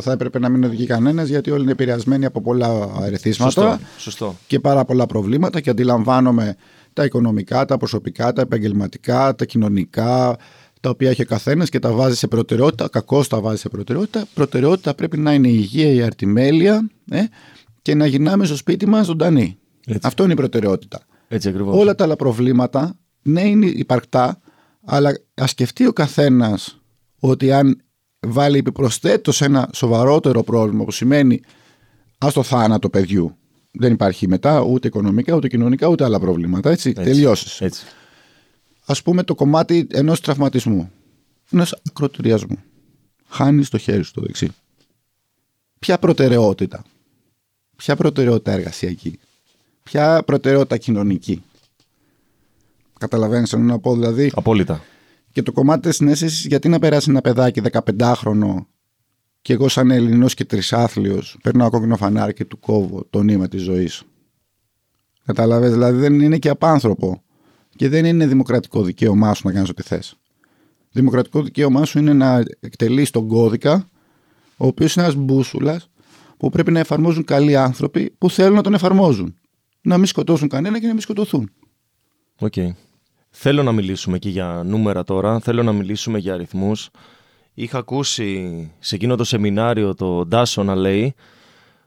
[0.00, 4.36] θα έπρεπε να μην οδηγεί κανένας, γιατί όλοι είναι επηρεασμένοι από πολλά αριθμίσματα σωστό, σωστό.
[4.46, 5.60] και πάρα πολλά προβλήματα.
[5.60, 6.56] Και αντιλαμβάνομαι
[6.92, 10.36] τα οικονομικά, τα προσωπικά, τα επαγγελματικά, τα κοινωνικά,
[10.80, 12.88] τα οποία έχει ο καθένας και τα βάζει σε προτεραιότητα.
[12.88, 14.26] Κακώς τα βάζει σε προτεραιότητα.
[14.34, 17.22] Προτεραιότητα πρέπει να είναι η υγεία, η αρτιμέλεια ε,
[17.82, 19.58] και να γυρνάμε στο σπίτι μας ζωντανοί.
[20.02, 21.00] Αυτό είναι η προτεραιότητα.
[21.28, 21.76] Έτσι ακριβώς.
[21.76, 24.40] Όλα τα άλλα προβλήματα, ναι, είναι υπαρκτά,
[24.84, 26.80] αλλά ας σκεφτεί ο καθένας
[27.18, 27.80] ότι αν
[28.20, 31.40] βάλει επιπροσθέτως ένα σοβαρότερο πρόβλημα που σημαίνει
[32.18, 33.36] ας το θάνατο παιδιού.
[33.78, 36.70] Δεν υπάρχει μετά ούτε οικονομικά, ούτε κοινωνικά, ούτε άλλα προβλήματα.
[36.70, 37.62] Έτσι, έτσι τελειώσεις.
[38.86, 40.90] Α πούμε το κομμάτι ενός τραυματισμού,
[41.50, 42.58] ενός ακροτηριασμού.
[43.28, 44.48] Χάνει το χέρι σου το δεξί.
[45.78, 46.84] Ποια προτεραιότητα,
[47.76, 49.18] ποια προτεραιότητα εργασιακή,
[49.86, 51.42] ποια προτεραιότητα κοινωνική;
[52.98, 54.32] Καταλαβαίνεις να πω δηλαδή.
[54.34, 54.82] Απόλυτα.
[55.32, 58.66] Και το κομμάτι της συνέστησης, γιατί να περάσει ένα παιδάκι 15χρονο
[59.42, 63.62] και εγώ, σαν Ελληνό και τρισάθλιος, παίρνω κόκκινο φανάρι και του κόβω το νήμα της
[63.62, 64.02] ζωής.
[65.24, 67.22] Καταλαβαίνετε, δηλαδή δεν είναι και απάνθρωπο.
[67.76, 70.16] Και δεν είναι δημοκρατικό δικαίωμά σου να κάνεις ό,τι θες.
[70.90, 73.88] Δημοκρατικό δικαίωμά σου είναι να εκτελείς τον κώδικα,
[74.56, 75.90] ο οποίος είναι ένας μπούσουλας
[76.36, 79.34] που πρέπει να εφαρμόζουν καλοί άνθρωποι που θέλουν να τον εφαρμόζουν.
[79.86, 81.50] Να μην σκοτώσουν κανένα και να μην σκοτωθούν.
[82.38, 82.52] OK.
[82.56, 82.68] Okay.
[83.30, 85.40] Θέλω να μιλήσουμε και για νούμερα τώρα.
[85.40, 86.90] Θέλω να μιλήσουμε για αριθμούς.
[87.54, 91.14] Είχα ακούσει σε εκείνο το σεμινάριο το Ντάσο να λέει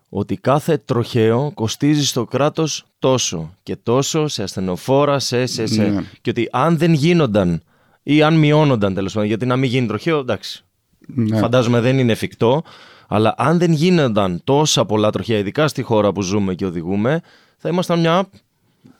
[0.10, 5.84] ότι κάθε τροχαίο κοστίζει στο κράτος τόσο και τόσο σε ασθενοφόρα, σε, σε, σε.
[5.84, 6.04] Ναι.
[6.22, 7.62] Και ότι αν δεν γίνονταν
[8.04, 10.64] ή αν μειώνονταν τέλος πάντων, γιατί να μην γίνει τροχαίο, εντάξει,
[11.08, 11.38] ναι.
[11.38, 12.64] φαντάζομαι δεν είναι εφικτό,
[13.08, 17.22] αλλά αν δεν γίνονταν τόσα πολλά τροχαία, ειδικά στη χώρα που ζούμε και οδηγούμε,
[17.60, 18.30] θα ήμασταν μια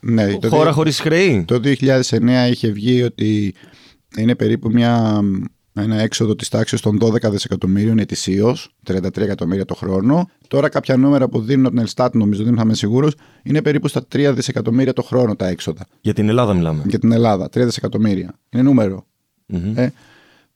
[0.00, 1.44] ναι, χώρα χωρίς χρέη.
[1.46, 3.54] Το 2009 είχε βγει ότι
[4.16, 5.22] είναι περίπου μια
[5.72, 10.28] ένα έξοδο της τάξης των 12 δισεκατομμύριων ετησίως, 33 εκατομμύρια το χρόνο.
[10.48, 13.88] Τώρα κάποια νούμερα που δίνουν από την Ελστάτ, νομίζω δεν θα είμαι σίγουρος, είναι περίπου
[13.88, 15.86] στα 3 δισεκατομμύρια το χρόνο τα έξοδα.
[16.00, 16.82] Για την Ελλάδα μιλάμε.
[16.86, 18.38] Για την Ελλάδα, 3 δισεκατομμύρια.
[18.50, 19.06] Είναι νούμερο.
[19.52, 19.72] Mm-hmm.
[19.74, 19.88] Ε,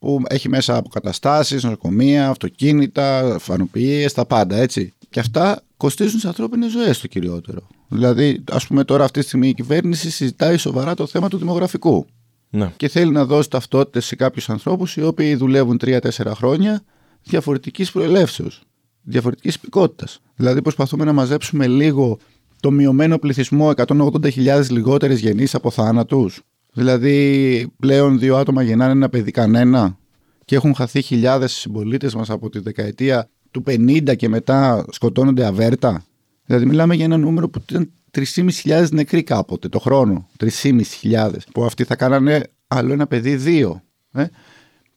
[0.05, 4.93] που έχει μέσα αποκαταστάσεις, νοσοκομεία, αυτοκίνητα, φανοποιίε, τα πάντα έτσι.
[5.11, 7.61] Και αυτά κοστίζουν τι ανθρώπινες ζωές το κυριότερο.
[7.89, 12.07] Δηλαδή, ας πούμε, τώρα αυτή τη στιγμή η κυβέρνηση συζητάει σοβαρά το θέμα του δημογραφικού.
[12.51, 12.73] Ναι.
[12.77, 15.99] Και θέλει να δώσει ταυτότητες σε κάποιους ανθρώπους οι οποίοι δουλεύουν 3-4
[16.35, 16.83] χρόνια
[17.23, 18.63] διαφορετικής προελεύσεως,
[19.03, 20.21] διαφορετικής υπηκότητας.
[20.37, 22.19] Δηλαδή, προσπαθούμε να μαζέψουμε λίγο
[22.61, 26.43] το μειωμένο πληθυσμό 180.000 λιγότερες γεννήσεις από θάνατους.
[26.75, 29.99] Δηλαδή, πλέον δύο άτομα γεννάνε ένα παιδί κανένα
[30.45, 36.05] και έχουν χαθεί χιλιάδες συμπολίτες μας από τη δεκαετία του 50 και μετά σκοτώνονται αβέρτα.
[36.45, 40.29] Δηλαδή, μιλάμε για ένα νούμερο που ήταν 3.500 νεκροί κάποτε το χρόνο.
[40.63, 43.83] 3.500 που αυτοί θα κάνανε άλλο ένα παιδί δύο.
[44.13, 44.27] Ε;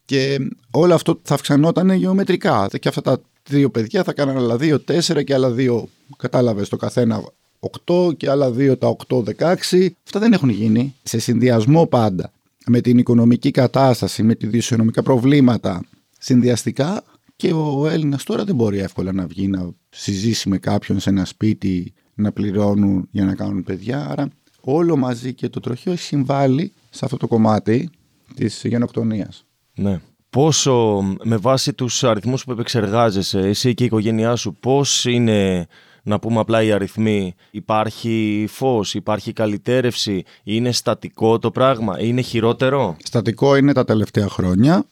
[0.04, 0.38] Και
[0.70, 2.68] όλο αυτό θα αυξανόταν γεωμετρικά.
[2.80, 5.88] Και αυτά τα δύο παιδιά θα κάνανε άλλα δύο, τέσσερα και άλλα δύο.
[6.16, 7.22] Κατάλαβες το καθένα
[7.86, 9.88] 8 και άλλα δύο τα 8, 16.
[10.04, 10.94] Αυτά δεν έχουν γίνει.
[11.02, 12.32] Σε συνδυασμό πάντα
[12.66, 15.82] με την οικονομική κατάσταση, με τη δημοσιονομικά προβλήματα
[16.18, 17.02] συνδυαστικά
[17.36, 21.24] και ο Έλληνας τώρα δεν μπορεί εύκολα να βγει να συζήσει με κάποιον σε ένα
[21.24, 24.08] σπίτι να πληρώνουν για να κάνουν παιδιά.
[24.10, 24.28] Άρα
[24.60, 27.90] όλο μαζί και το τροχείο έχει συμβάλει σε αυτό το κομμάτι
[28.34, 29.44] της γενοκτονίας.
[29.74, 30.00] Ναι.
[30.30, 35.66] Πόσο με βάση τους αριθμούς που επεξεργάζεσαι εσύ και η οικογένειά σου πώς είναι
[36.08, 37.34] να πούμε απλά οι αριθμοί.
[37.50, 44.84] Υπάρχει φως, υπάρχει καλυτέρευση είναι στατικό το πράγμα, είναι χειρότερο; Στατικό είναι τα τελευταία χρόνια.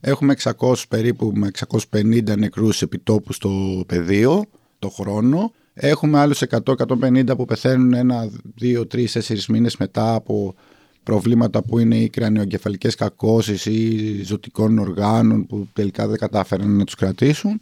[0.00, 1.50] Έχουμε 600 περίπου με
[1.90, 4.44] 650 νεκρούς επιτόπου στο πεδίο
[4.78, 5.52] το χρόνο.
[5.74, 10.54] Έχουμε άλλους 100-150 που πεθαίνουν ένα, δύο, τρεις, τέσσερις μήνες μετά από
[11.02, 16.94] προβλήματα που είναι οι κρανιογκεφαλικές κακώσεις ή ζωτικών οργάνων που τελικά δεν κατάφεραν να τους
[16.94, 17.60] κρατήσουν.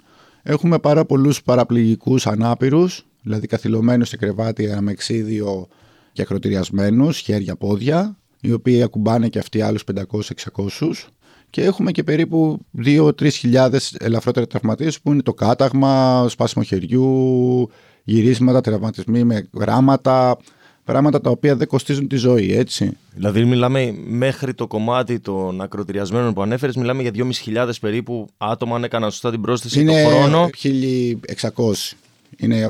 [0.49, 5.69] Έχουμε πάρα πολλούς παραπληγικούς ανάπηρους, δηλαδή καθυλωμένους σε κρεβάτι αμεξίδιο
[6.13, 11.11] και ακροτηριασμένους, χέρια, πόδια, οι οποίοι ακουμπάνε και αυτοί άλλους 500-600
[11.51, 17.71] και έχουμε και περίπου 2-3 χιλιάδες ελαφρότερα τραυματίες που είναι το κάταγμα, σπάσιμο χεριού,
[18.05, 20.37] γυρίσματα, τραυματισμοί με γράμματα,
[20.87, 22.97] πράγματα τα οποία δεν κοστίζουν τη ζωή, έτσι.
[23.15, 28.85] Δηλαδή, μιλάμε μέχρι το κομμάτι των ακροτηριασμένων που ανέφερες, μιλάμε για 2.500 περίπου άτομα, αν
[28.85, 30.51] έκαναν σωστά την πρόσθεση είναι το χρόνο.
[30.63, 31.97] 1.600.
[32.37, 32.69] Είναι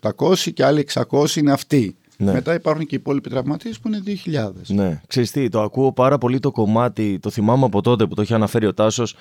[0.00, 1.96] 700-800 και άλλοι 600 είναι αυτοί.
[2.16, 2.32] Ναι.
[2.32, 4.50] Μετά υπάρχουν και οι υπόλοιποι τραυματίες που είναι 2.000.
[4.66, 5.00] Ναι.
[5.06, 8.34] Ξέρεις τι, το ακούω πάρα πολύ το κομμάτι, το θυμάμαι από τότε που το είχε
[8.34, 9.14] αναφέρει ο Τάσος,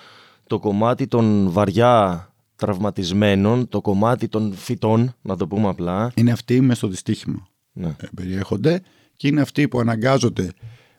[0.47, 2.23] το κομμάτι των βαριά
[2.55, 6.11] τραυματισμένων, το κομμάτι των φυτών, να το πούμε απλά.
[6.15, 7.47] Είναι αυτοί μες στο δυστύχημα.
[7.73, 7.87] Ναι.
[7.87, 8.81] Ε, περιέχονται
[9.15, 10.51] και είναι αυτοί που αναγκάζονται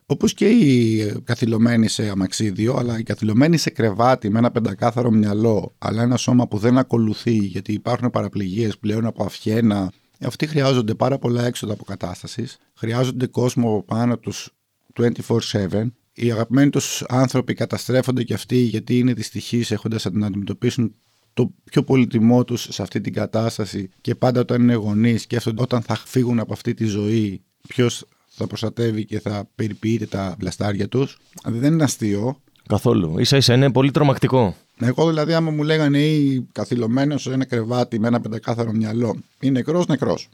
[0.06, 5.74] Όπως και οι καθυλωμένοι σε αμαξίδιο, αλλά οι καθυλωμένοι σε κρεβάτι με ένα πεντακάθαρο μυαλό,
[5.78, 9.92] αλλά ένα σώμα που δεν ακολουθεί γιατί υπάρχουν παραπληγίες πλέον από αυχένα.
[10.20, 14.50] Αυτοί χρειάζονται πάρα πολλά έξοδα αποκατάσταση, χρειάζονται κόσμο πάνω τους
[14.94, 15.90] 24-7.
[16.12, 20.94] Οι αγαπημένοι τους άνθρωποι καταστρέφονται και αυτοί γιατί είναι δυστυχείς έχοντας να αντιμετωπίσουν
[21.40, 25.82] το πιο πολύτιμό τους σε αυτή την κατάσταση και πάντα όταν είναι γονείς σκέφτονται όταν
[25.82, 31.18] θα φύγουν από αυτή τη ζωή, ποιος θα προστατεύει και θα περιποιείται τα βλαστάρια τους.
[31.42, 32.40] Δηλαδή δεν είναι αστείο.
[32.68, 33.24] Καθόλου.
[33.24, 34.56] σα ίσα είναι πολύ τρομακτικό.
[34.78, 39.50] Εγώ δηλαδή, άμα μου λέγανε ή καθυλωμένος σε ένα κρεβάτι με ένα πεντακάθαρο μυαλό ή
[39.50, 40.28] νεκρός, νεκρός.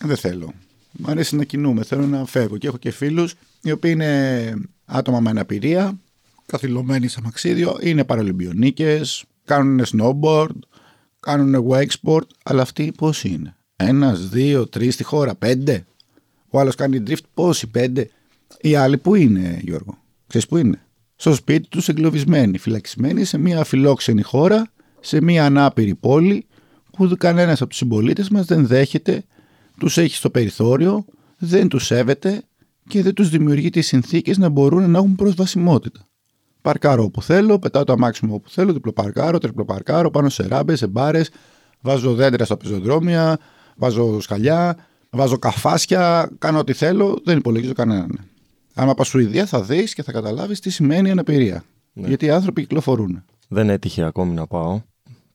[0.00, 0.52] Δεν θέλω.
[0.92, 2.58] Μου αρέσει να κινούμε, θέλω να φεύγω.
[2.58, 5.98] Και έχω και φίλους οι οποίοι είναι άτομα με αναπηρία,
[6.46, 9.00] καθυλωμένοι σε μαξίδιο, είναι παραλυμπιονίκε,
[9.44, 10.58] κάνουν snowboard,
[11.20, 15.86] κάνουν wakesport, αλλά αυτοί πώ είναι; Ένας, δύο, τρεις στη χώρα, πέντε;
[16.48, 18.10] Ο άλλος κάνει drift, πόσοι, πέντε;
[18.60, 20.82] Οι άλλοι που είναι, Γιώργο; Ξέρεις που είναι;
[21.16, 26.46] Στο σπίτι τους εγκλωβισμένοι, φυλακισμένοι σε μια αφιλόξενη χώρα, σε μια ανάπηρη πόλη,
[26.92, 29.24] που κανένας από τους συμπολίτες μας δεν δέχεται,
[29.78, 31.04] τους έχει στο περιθώριο,
[31.38, 32.42] δεν τους σέβεται
[32.88, 36.08] και δεν τους δημιουργεί τις συνθήκες να μπορούν να έχουν προσβασιμότητα.
[36.62, 40.86] Παρκάρω όπου θέλω, πετάω το αμάξι μου όπου θέλω, διπλοπαρκάρω, τριπλοπαρκάρω, πάνω σε ράμπες, σε
[40.86, 41.30] μπάρες,
[41.80, 43.38] βάζω δέντρα στα πεζοδρόμια,
[43.76, 44.76] βάζω σκαλιά,
[45.10, 48.18] βάζω καφάσια, κάνω ό,τι θέλω, δεν υπολογίζω κανέναν.
[48.74, 51.64] Αν πας Σουηδία θα δεις και θα καταλάβεις τι σημαίνει αναπηρία.
[51.92, 52.08] Ναι.
[52.08, 53.24] Γιατί οι άνθρωποι κυκλοφορούν.
[53.48, 54.80] Δεν έτυχε ακόμη να πάω.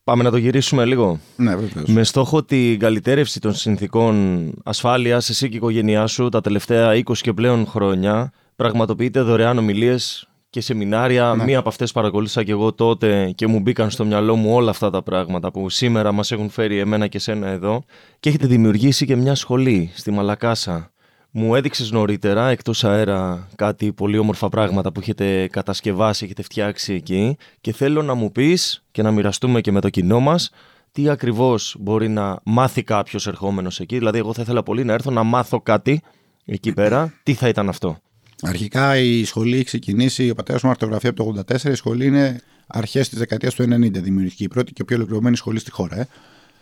[0.03, 1.19] Πάμε να το γυρίσουμε λίγο.
[1.35, 1.89] Ναι, βεβαίως.
[1.89, 7.17] Με στόχο την καλυτέρευση των συνθήκων ασφάλειας, εσύ και η οικογένειά σου τα τελευταία 20
[7.21, 11.33] και πλέον χρόνια πραγματοποιείτε δωρεάν ομιλίες και σεμινάρια.
[11.37, 11.43] Ναι.
[11.43, 14.89] Μία από αυτές παρακολούθησα και εγώ τότε και μου μπήκαν στο μυαλό μου όλα αυτά
[14.89, 17.83] τα πράγματα που σήμερα μας έχουν φέρει εμένα και σένα εδώ.
[18.19, 20.91] Και έχετε δημιουργήσει και μια σχολή στη Μαλακάσα.
[21.31, 27.37] Μου έδειξες νωρίτερα εκτός αέρα κάτι πολύ όμορφα πράγματα που έχετε κατασκευάσει, έχετε φτιάξει εκεί.
[27.61, 30.51] Και θέλω να μου πεις και να μοιραστούμε και με το κοινό μας
[30.91, 33.97] τι ακριβώς μπορεί να μάθει κάποιος ερχόμενος εκεί.
[33.97, 36.01] Δηλαδή, εγώ θα ήθελα πολύ να έρθω να μάθω κάτι
[36.45, 37.13] εκεί πέρα.
[37.23, 37.97] Τι θα ήταν αυτό;
[38.41, 41.71] Αρχικά η σχολή έχει ξεκινήσει, ο πατέρας μου αρτογραφεί από το 1984.
[41.71, 44.43] Η σχολή είναι αρχές της δεκαετίας του 90 δημιουργική.
[44.43, 46.00] Η πρώτη και πιο ολοκληρωμένη σχολή στη χώρα.
[46.00, 46.08] Ε.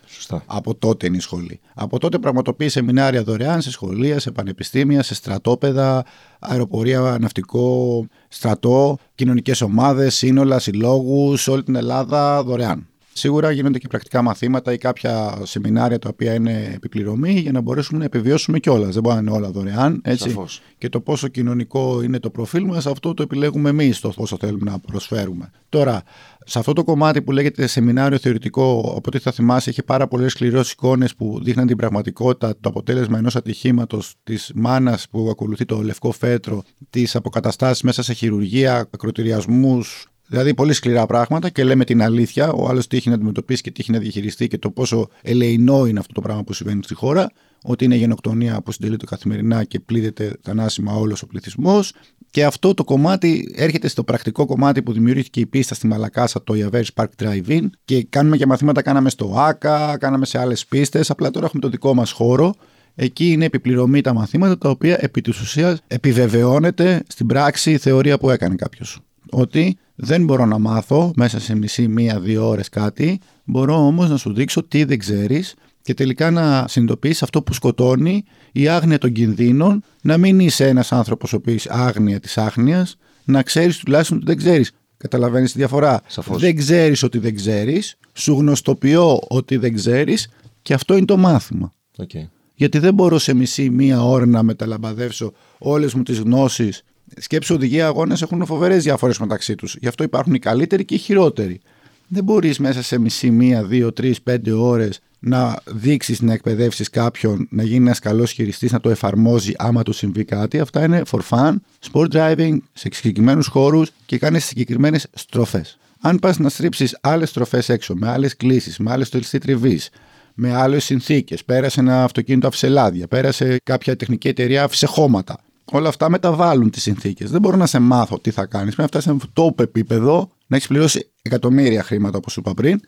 [0.08, 0.44] Σωστά.
[0.46, 1.60] Από τότε είναι η σχολή.
[1.74, 6.06] Από τότε πραγματοποιεί σεμινάρια δωρεάν σε σχολεία, σε πανεπιστήμια, σε στρατόπεδα,
[6.40, 12.88] αεροπορία, ναυτικό, στρατό, κοινωνικές ομάδες, σύνολα, συλλόγους, σε όλη την Ελλάδα δωρεάν.
[13.18, 18.00] Σίγουρα γίνονται και πρακτικά μαθήματα ή κάποια σεμινάρια τα οποία είναι επιπληρωμή για να μπορέσουμε
[18.00, 18.94] να επιβιώσουμε κιόλας.
[18.94, 20.02] Δεν μπορεί να είναι όλα δωρεάν.
[20.04, 20.30] Έτσι.
[20.30, 20.62] Σαφώς.
[20.78, 24.72] Και το πόσο κοινωνικό είναι το προφίλ μας, αυτό το επιλέγουμε εμείς το πόσο θέλουμε
[24.72, 25.52] να προσφέρουμε.
[25.70, 26.04] Τώρα,
[26.46, 30.32] σε αυτό το κομμάτι που λέγεται σεμινάριο θεωρητικό, από ό,τι θα θυμάσαι, είχε πάρα πολλές
[30.32, 35.82] σκληρές εικόνες που δείχναν την πραγματικότητα, το αποτέλεσμα ενός ατυχήματος της μάνας που ακολουθεί το
[35.82, 42.02] λευκό φέτρο, τις αποκαταστάσεις μέσα σε χειρουργία, ακροτηριασμούς, Δηλαδή πολύ σκληρά πράγματα και λέμε την
[42.02, 42.52] αλήθεια.
[42.52, 45.86] Ο άλλος τι έχει να αντιμετωπίσει και τι έχει να διαχειριστεί και το πόσο ελεηνό
[45.86, 47.32] είναι αυτό το πράγμα που συμβαίνει στη χώρα.
[47.68, 51.94] Ότι είναι γενοκτονία που συντελείται καθημερινά και πλήττεται θανάσιμα όλος ο πληθυσμός.
[52.32, 56.54] Και αυτό το κομμάτι έρχεται στο πρακτικό κομμάτι που δημιουργήθηκε η πίστα στη Μαλακάσα, το
[56.54, 57.70] Ιαβέρι Park Drive-In.
[57.86, 61.10] Και κάνουμε και μαθήματα, κάναμε στο ΆΚΑ, κάναμε σε άλλες πίστες.
[61.10, 62.54] Απλά τώρα έχουμε το δικό μας χώρο.
[62.96, 68.18] Εκεί είναι επιπληρωμή τα μαθήματα τα οποία επί της ουσίας επιβεβαιώνεται στην πράξη η θεωρία
[68.18, 69.00] που έκανε κάποιος.
[69.30, 73.20] Ότι δεν μπορώ να μάθω μέσα σε μισή, μία, δύο ώρες κάτι.
[73.44, 78.24] Μπορώ όμως να σου δείξω τι δεν ξέρεις και τελικά να συνειδητοποιήσει αυτό που σκοτώνει
[78.52, 83.44] η άγνοια των κινδύνων, να μην είσαι ένας άνθρωπος ο οποίος άγνοια της άγνοιας, να
[83.44, 84.72] ξέρεις τουλάχιστον ότι δεν ξέρεις.
[84.98, 86.42] Καταλαβαίνεις τη διαφορά; Σαφώς.
[86.42, 90.30] Δεν ξέρεις ότι δεν ξέρεις, σου γνωστοποιώ ότι δεν ξέρεις
[90.62, 91.74] και αυτό είναι το μάθημα.
[91.98, 92.28] Okay.
[92.56, 96.84] Γιατί δεν μπορώ σε μισή μία ώρα να μεταλαμπαδεύσω όλες μου τις γνώσεις
[97.18, 99.76] Σκέψου οδηγοί αγώνες έχουν φοβερές διαφορές μεταξύ τους.
[99.82, 101.62] Γι' αυτό υπάρχουν οι καλύτεροι και οι χειρότεροι.
[102.08, 107.48] Δεν μπορείς μέσα σε μισή, μία, δύο, τρεις, πέντε ώρες να δείξεις να εκπαιδεύσεις κάποιον
[107.50, 110.60] να γίνει ένας καλός χειριστής, να το εφαρμόζει άμα του συμβεί κάτι.
[110.60, 111.56] Αυτά είναι for fun,
[111.92, 115.78] sport driving, σε συγκεκριμένους χώρους και κάνεις συγκεκριμένες στροφές.
[116.00, 119.90] Αν πας να στρίψεις άλλες στροφές έξω, με άλλες κλήσεις, με άλλες στολιστή τριβής,
[120.34, 126.10] με άλλες συνθήκες, πέρασε ένα αυτοκίνητο αυσελάδια, πέρασε κάποια τεχνική εταιρεία άφησε χώματα όλα αυτά
[126.10, 127.32] μεταβάλλουν τις συνθήκες.
[127.32, 128.76] Δεν μπορώ να σε μάθω τι θα κάνεις.
[128.76, 132.80] Πρέπει να φτάσεις σε αυτό το επίπεδο, να έχεις πληρώσει εκατομμύρια χρήματα, όπως είπα πριν,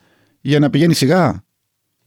[0.41, 1.45] για να πηγαίνει σιγά.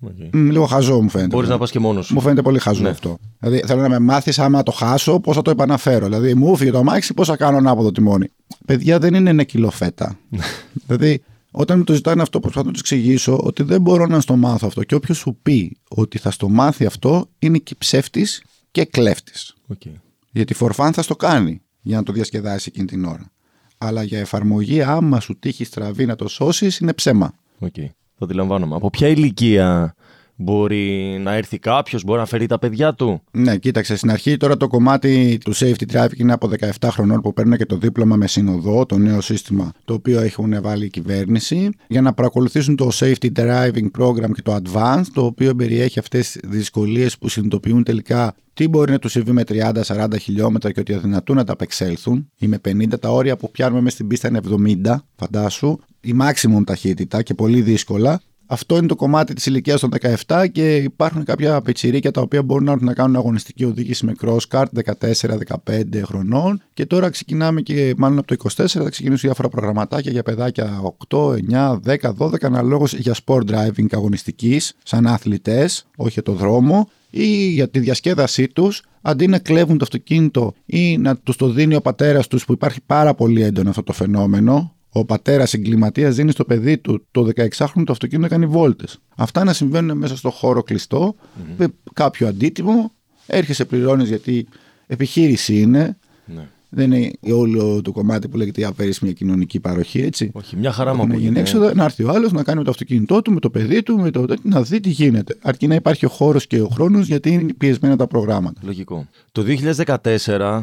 [0.06, 0.28] Okay.
[0.32, 1.34] λίγο χαζό μου φαίνεται.
[1.34, 2.88] Μπορείς να πας και μόνος Μου φαίνεται πολύ χαζό ναι.
[2.88, 3.18] αυτό.
[3.38, 6.04] Δηλαδή θέλω να με μάθεις άμα το χάσω, πώς θα το επαναφέρω.
[6.04, 8.28] Δηλαδή μου φύγει το αμάξι, πώς θα κάνω ανάποδο τιμόνι.
[8.66, 10.18] Παιδιά δεν είναι ένα κιλό φέτα.
[10.86, 14.36] δηλαδή όταν μου το ζητάνε αυτό, προσπαθώ να τους εξηγήσω ότι δεν μπορώ να στο
[14.36, 14.82] μάθω αυτό.
[14.82, 19.54] Και όποιος σου πει ότι θα στο μάθει αυτό, είναι και ψεύτης και κλέφτης.
[19.74, 19.92] Okay.
[20.30, 23.30] Γιατί φορφάν θα στο κάνει για να το διασκεδάσει εκείνη την ώρα.
[23.78, 27.32] Αλλά για εφαρμογή, άμα σου τύχει στραβή να το σώσεις, είναι ψέμα.
[27.58, 27.72] OK.
[27.76, 27.86] Okay.
[28.18, 28.74] Το αντιλαμβάνομαι.
[28.74, 29.94] Από ποια ηλικία
[30.42, 33.22] Μπορεί να έρθει κάποιος, μπορεί να φέρει τα παιδιά του.
[33.30, 33.96] Ναι, κοίταξε.
[33.96, 36.50] Στην αρχή τώρα το κομμάτι του safety driving είναι από
[36.80, 40.62] 17 χρονών που παίρνουν και το δίπλωμα με συνοδό, το νέο σύστημα το οποίο έχουν
[40.62, 45.54] βάλει η κυβέρνηση, για να παρακολουθήσουν το safety driving program και το advanced, το οποίο
[45.54, 50.72] περιέχει αυτές τις δυσκολίες που συνειδητοποιούν τελικά τι μπορεί να τους συμβεί με 30-40 χιλιόμετρα
[50.72, 54.06] και ότι αδυνατούν να τα απεξέλθουν, ή με 50 τα όρια που πιάνουμε μέσα στην
[54.06, 54.40] πίστα είναι
[54.84, 58.20] 70, φαντάσου, η maximum ταχύτητα και πολύ δύσκολα.
[58.52, 59.90] Αυτό είναι το κομμάτι της ηλικίας των
[60.26, 64.64] 17 και υπάρχουν κάποια πιτσιρίκια τα οποία μπορούν να κάνουν αγωνιστική οδήγηση με crosscart
[65.00, 66.62] 14-15 χρονών.
[66.74, 71.34] Και τώρα ξεκινάμε και μάλλον από το 24 θα ξεκινήσουν διάφορα προγραμματάκια για παιδάκια 8,
[71.50, 77.50] 9, 10, 12 αναλόγως για sport driving αγωνιστικής, σαν αθλητές, όχι για το δρόμο ή
[77.50, 81.80] για τη διασκέδασή τους, αντί να κλέβουν το αυτοκίνητο ή να τους το δίνει ο
[81.80, 86.44] πατέρας τους, που υπάρχει πάρα πολύ έντονο αυτό το φαινόμενο, ο πατέρας εγκληματίας δίνει στο
[86.44, 88.98] παιδί του το 16χρονο το αυτοκίνητο να κάνει βόλτες.
[89.16, 91.54] Αυτά να συμβαίνουν μέσα στο χώρο κλειστό, mm-hmm.
[91.56, 92.92] με κάποιο αντίτιμο.
[93.26, 94.46] Έρχεσαι, πληρώνεις γιατί
[94.86, 95.96] επιχείρηση είναι.
[96.24, 96.48] Ναι.
[96.72, 100.30] Δεν είναι όλο το κομμάτι που λέγεται για μια κοινωνική παροχή, έτσι.
[100.32, 103.22] Όχι, μια χαρά μου γίνει έξοδο, να έρθει ο άλλος να κάνει με το αυτοκίνητό
[103.22, 105.36] του, με το παιδί του, με το, να δει τι γίνεται.
[105.42, 108.60] Αρκεί να υπάρχει ο χώρος και ο χρόνος, γιατί είναι πιεσμένα τα προγράμματα.
[108.64, 109.06] Λογικό.
[109.32, 109.44] Το
[109.86, 110.62] 2014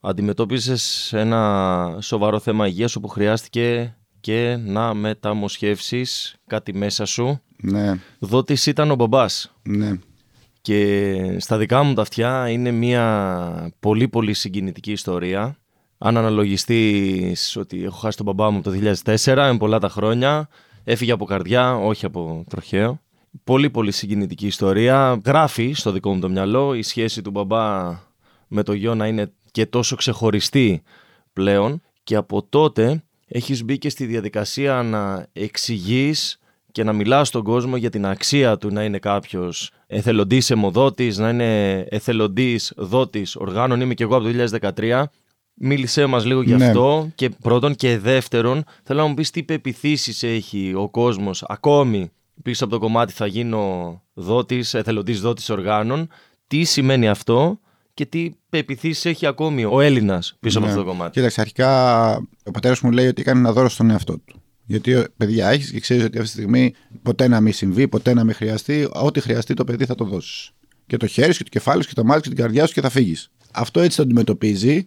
[0.00, 7.40] αντιμετώπισες ένα σοβαρό θέμα υγείας όπου χρειάστηκε και να μεταμοσχεύσεις κάτι μέσα σου.
[7.62, 8.00] Ναι.
[8.18, 9.54] Δότης ήταν ο μπαμπάς.
[9.62, 9.98] Ναι.
[10.62, 15.56] Και στα δικά μου τα αυτιά είναι μια πολύ πολύ συγκινητική ιστορία.
[15.98, 18.70] Αν αναλογιστείς ότι έχω χάσει τον μπαμπά μου το
[19.04, 20.48] 2004, είναι πολλά τα χρόνια,
[20.84, 23.00] έφυγε από καρδιά, όχι από τροχαίο.
[23.44, 25.20] Πολύ πολύ συγκινητική ιστορία.
[25.24, 27.98] Γράφει στο δικό μου το μυαλό η σχέση του μπαμπά
[28.48, 30.82] με το γιο να είναι και τόσο ξεχωριστή
[31.32, 36.38] πλέον και από τότε έχεις μπει και στη διαδικασία να εξηγείς
[36.72, 41.28] και να μιλάς στον κόσμο για την αξία του να είναι κάποιος εθελοντής αιμοδότης, να
[41.28, 43.80] είναι εθελοντής δότης οργάνων.
[43.80, 44.30] Είμαι και εγώ από το
[44.76, 45.02] 2013.
[45.54, 46.66] Μίλησέ μας λίγο γι' ναι.
[46.66, 52.10] αυτό και πρώτον και δεύτερον θέλω να μου πεις τι πεπιθήσεις έχει ο κόσμος ακόμη
[52.42, 56.08] πίσω από το κομμάτι θα γίνω δότης, εθελοντής δότης οργάνων.
[56.46, 57.58] Τι σημαίνει αυτό
[57.94, 60.72] και τι πεπιθήσεις έχει ακόμη ο Έλληνας πίσω από ναι.
[60.72, 61.12] αυτό το κομμάτι.
[61.12, 64.42] Κοίταξε, αρχικά ο πατέρας μου λέει ότι έκανε ένα δώρο στον εαυτό του.
[64.64, 68.24] Γιατί παιδιά έχεις και ξέρεις ότι αυτή τη στιγμή ποτέ να μην συμβεί, ποτέ να
[68.24, 68.88] μην χρειαστεί.
[68.92, 70.50] Ό,τι χρειαστεί το παιδί θα το δώσεις.
[70.86, 72.80] Και το χέρι και το κεφάλι σου και το μάτι και την καρδιά σου και
[72.80, 73.30] θα φύγεις.
[73.52, 74.86] Αυτό έτσι το αντιμετωπίζει.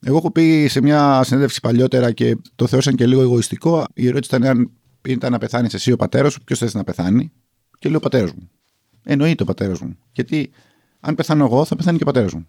[0.00, 3.84] Εγώ έχω πει σε μια συνέντευξη παλιότερα και το θεώρησαν και λίγο εγωιστικό.
[3.94, 4.70] Η ερώτηση ήταν αν
[5.06, 7.32] ήταν να πεθάνεις εσύ ο πατέρας σου, ποιος θες να πεθάνει.
[7.78, 8.50] Και λέω ο πατέρας μου.
[9.04, 9.96] Εννοείται ο πατέρας μου.
[10.12, 10.50] Γιατί
[11.00, 12.46] αν πεθάνω εγώ, θα πεθάνει και ο πατέρας μου.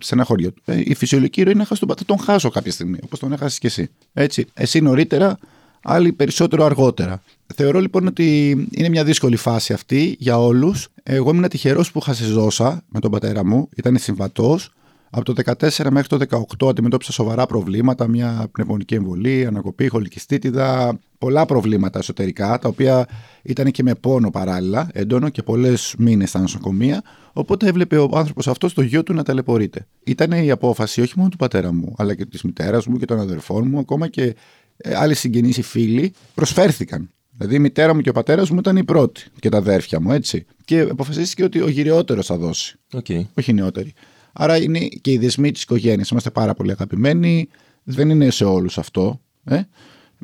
[0.00, 0.52] Σε ένα χωριό.
[0.64, 2.06] Ε, η φυσιολογική ροή είναι να χάσω τον πατέρα.
[2.06, 3.90] Τον χάσω κάποια στιγμή, όπως τον έχασες κι εσύ.
[4.12, 4.46] Έτσι.
[4.54, 5.38] Εσύ νωρίτερα,
[5.82, 7.22] άλλοι περισσότερο αργότερα.
[7.54, 10.88] Θεωρώ λοιπόν ότι είναι μια δύσκολη φάση αυτή για όλους.
[11.02, 14.72] Εγώ ήμουν τυχερός που είχα συζώσα με τον πατέρα μου, ήταν συμβατός.
[15.14, 21.46] Από το 14 μέχρι το 18 αντιμετώπισα σοβαρά προβλήματα, μια πνευμονική εμβολή, ανακοπή, χολικιστήτιδα, πολλά
[21.46, 23.06] προβλήματα εσωτερικά, τα οποία
[23.42, 27.02] ήταν και με πόνο παράλληλα, έντονο και πολλές μήνες στα νοσοκομεία.
[27.32, 29.86] Οπότε έβλεπε ο άνθρωπος αυτός το γιο του να ταλαιπωρείται.
[30.04, 33.20] Ήταν η απόφαση όχι μόνο του πατέρα μου, αλλά και της μητέρας μου και των
[33.20, 34.34] αδερφών μου, ακόμα και
[34.76, 37.10] ε, άλλοι συγγενείς ή φίλοι προσφέρθηκαν.
[37.36, 40.12] Δηλαδή η μητέρα μου και ο πατέρας μου ήταν οι πρώτοι και τα αδέρφια μου,
[40.12, 40.46] έτσι.
[40.64, 42.78] Και αποφασίστηκε ότι ο γυριότερο θα δώσει.
[42.92, 43.20] Okay.
[43.34, 43.92] Όχι οι νεότεροι.
[44.32, 46.08] Άρα είναι και οι δεσμοί της οικογένειας.
[46.08, 47.48] Είμαστε πάρα πολύ αγαπημένοι.
[47.82, 49.20] Δεν είναι σε όλους αυτό.
[49.44, 49.68] Ε; Εμείς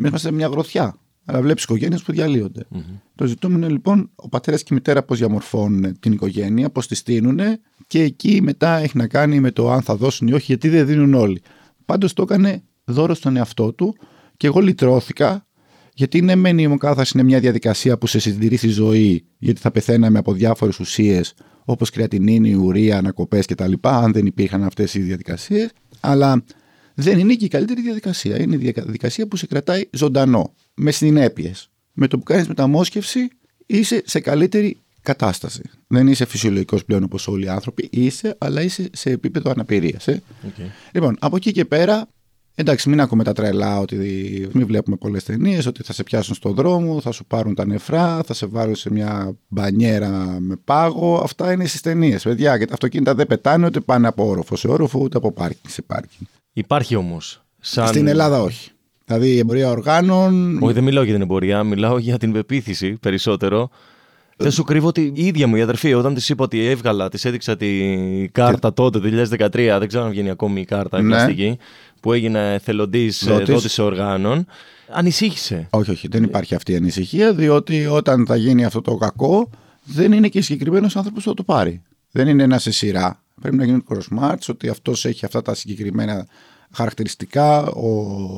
[0.09, 0.99] είμαστε μια γροθιά.
[1.25, 2.67] Αλλά βλέπεις οικογένειες που διαλύονται.
[2.75, 3.01] Mm-hmm.
[3.15, 6.95] Το ζητούμενο είναι λοιπόν ο πατέρας και η μητέρα πώς διαμορφώνουν την οικογένεια, πώς τη
[6.95, 7.41] στείλουν
[7.87, 10.87] και εκεί μετά έχει να κάνει με το αν θα δώσουν ή όχι, γιατί δεν
[10.87, 11.43] δίνουν όλοι.
[11.85, 13.97] Πάντως το έκανε δώρο στον εαυτό του
[14.37, 15.49] και εγώ λυτρώθηκα
[15.99, 20.19] γιατί ναι, μεν η ομοκάθαση είναι μια διαδικασία που σε συντηρεί ζωή, γιατί θα πεθαίναμε
[20.19, 21.35] από διάφορες ουσίες
[21.71, 23.73] όπως κρεατινίνη, ουρία, ανακοπές κτλ.
[23.81, 25.71] Αν δεν υπήρχαν αυτές οι διαδικασίες.
[26.01, 26.45] Αλλά
[26.95, 28.41] δεν είναι και η καλύτερη διαδικασία.
[28.41, 31.71] Είναι η διαδικασία που σε κρατάει ζωντανό, με συνέπειες.
[31.93, 33.29] Με το που κάνεις μεταμόσχευση,
[33.67, 35.63] είσαι σε καλύτερη κατάσταση.
[35.87, 37.89] Δεν είσαι φυσιολογικός πλέον όπως όλοι οι άνθρωποι.
[37.93, 40.09] Είσαι, αλλά είσαι σε επίπεδο αναπηρίας.
[40.09, 40.71] Ε; Okay.
[40.93, 42.09] Λοιπόν, από εκεί και πέρα
[42.61, 43.97] Εντάξει, μην ακούμε τα τρελά ότι
[44.53, 48.23] μην βλέπουμε πολλές ταινίες, ότι θα σε πιάσουν στον δρόμο, θα σου πάρουν τα νεφρά,
[48.27, 51.21] θα σε βάλουν σε μια μπανιέρα με πάγο.
[51.23, 52.23] Αυτά είναι στις ταινίες.
[52.23, 55.73] Παιδιά, και τα αυτοκίνητα δεν πετάνε ούτε πάνε από όροφο σε όροφο, ούτε από πάρκινγκ
[55.73, 56.27] σε πάρκινγκ.
[56.53, 57.45] Υπάρχει όμως.
[57.61, 57.87] Σαν...
[57.87, 58.71] Στην Ελλάδα όχι.
[59.05, 60.63] Δηλαδή η εμπορία οργάνων.
[60.63, 63.71] Όχι, δεν μιλάω για την εμπορία, μιλάω για την πεποίθηση περισσότερο.
[64.41, 67.25] Δεν σου κρύβω ότι η ίδια μου η αδερφή, όταν της είπα ότι έβγαλα, της
[67.25, 71.09] έδειξα την κάρτα τότε, το 2013, δεν ξέρω αν βγαίνει ακόμη η κάρτα, η ναι.
[71.09, 71.59] πλαστική,
[72.01, 74.47] που έγινε θελοντή δότη οργάνων,
[74.89, 75.67] ανησύχησε.
[75.71, 79.51] Όχι, όχι, δεν υπάρχει αυτή η ανησυχία, διότι όταν θα γίνει αυτό το κακό,
[79.85, 81.83] δεν είναι και συγκεκριμένος άνθρωπος που θα το πάρει.
[82.11, 83.23] Δεν είναι ένας σε σειρά.
[83.41, 86.27] Πρέπει να γίνει cross match, ότι αυτός έχει αυτά τα συγκεκριμένα
[86.73, 87.89] χαρακτηριστικά, ο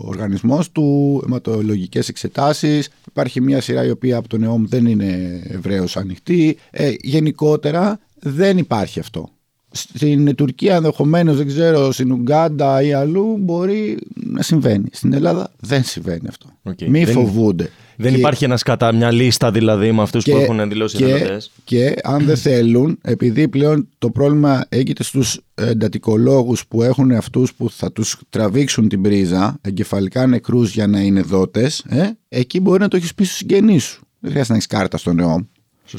[0.04, 2.90] οργανισμός του, αιματολογικές εξετάσεις.
[3.08, 6.58] Υπάρχει μια σειρά η οποία από τον ΕΟΜ δεν είναι ευρέως ανοιχτή.
[6.70, 9.28] Ε, γενικότερα δεν υπάρχει αυτό.
[9.72, 14.88] Στην Τουρκία ενδεχομένως, δεν ξέρω, στην Ουγγάντα ή αλλού μπορεί να συμβαίνει.
[14.92, 16.46] Στην Ελλάδα δεν συμβαίνει αυτό.
[16.62, 16.86] Okay.
[16.88, 17.70] Μη δεν, φοβούνται.
[17.96, 22.24] Δεν υπάρχει ένας κατά μια λίστα δηλαδή με αυτούς που έχουν δηλώσει και, Και αν
[22.24, 28.18] δεν θέλουν, επειδή πλέον το πρόβλημα έγινε στους εντατικολόγους που έχουν αυτούς που θα τους
[28.28, 33.14] τραβήξουν την πρίζα, εγκεφαλικά νεκρούς για να είναι δότες, ε, εκεί μπορεί να το έχεις
[33.14, 34.02] πει στους συγγενείς σου.
[34.18, 35.48] Δεν χρειάζεται να έχεις κάρτα στον νεό.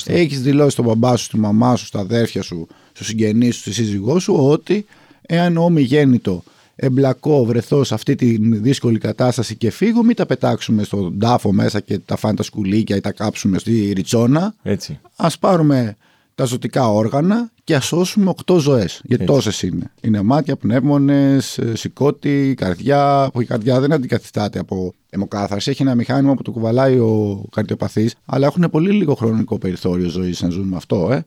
[0.06, 3.74] Έχεις δηλώσει στον μπαμπά σου, στη μαμά σου, στα αδέρφια σου, στου συγγενεί σου, στη
[3.74, 4.86] σύζυγό σου, ότι
[5.22, 6.44] εάν όμοι γέννητο
[6.76, 11.80] εμπλακώ, βρεθώ σε αυτή τη δύσκολη κατάσταση και φύγω, μην τα πετάξουμε στον τάφο μέσα
[11.80, 14.54] και τα φάνε τα σκουλίκια ή τα κάψουμε στη ριτσόνα.
[14.64, 15.00] Έτσι.
[15.16, 15.96] Ας πάρουμε
[16.36, 19.02] τα ζωτικά όργανα και ας σώσουμε 8 ζωές.
[19.04, 19.92] Γιατί τόσες είναι.
[20.02, 23.30] Είναι μάτια, πνεύμονες, ε, σηκώτη, καρδιά.
[23.34, 25.70] Που η καρδιά δεν αντικαθιστάται από αιμοκάθαρση.
[25.70, 30.42] Έχει ένα μηχάνημα που το κουβαλάει ο καρδιοπαθής, αλλά έχουν πολύ λίγο χρονικό περιθώριο ζωής
[30.42, 31.12] να ζουν με αυτό.
[31.12, 31.26] Ε.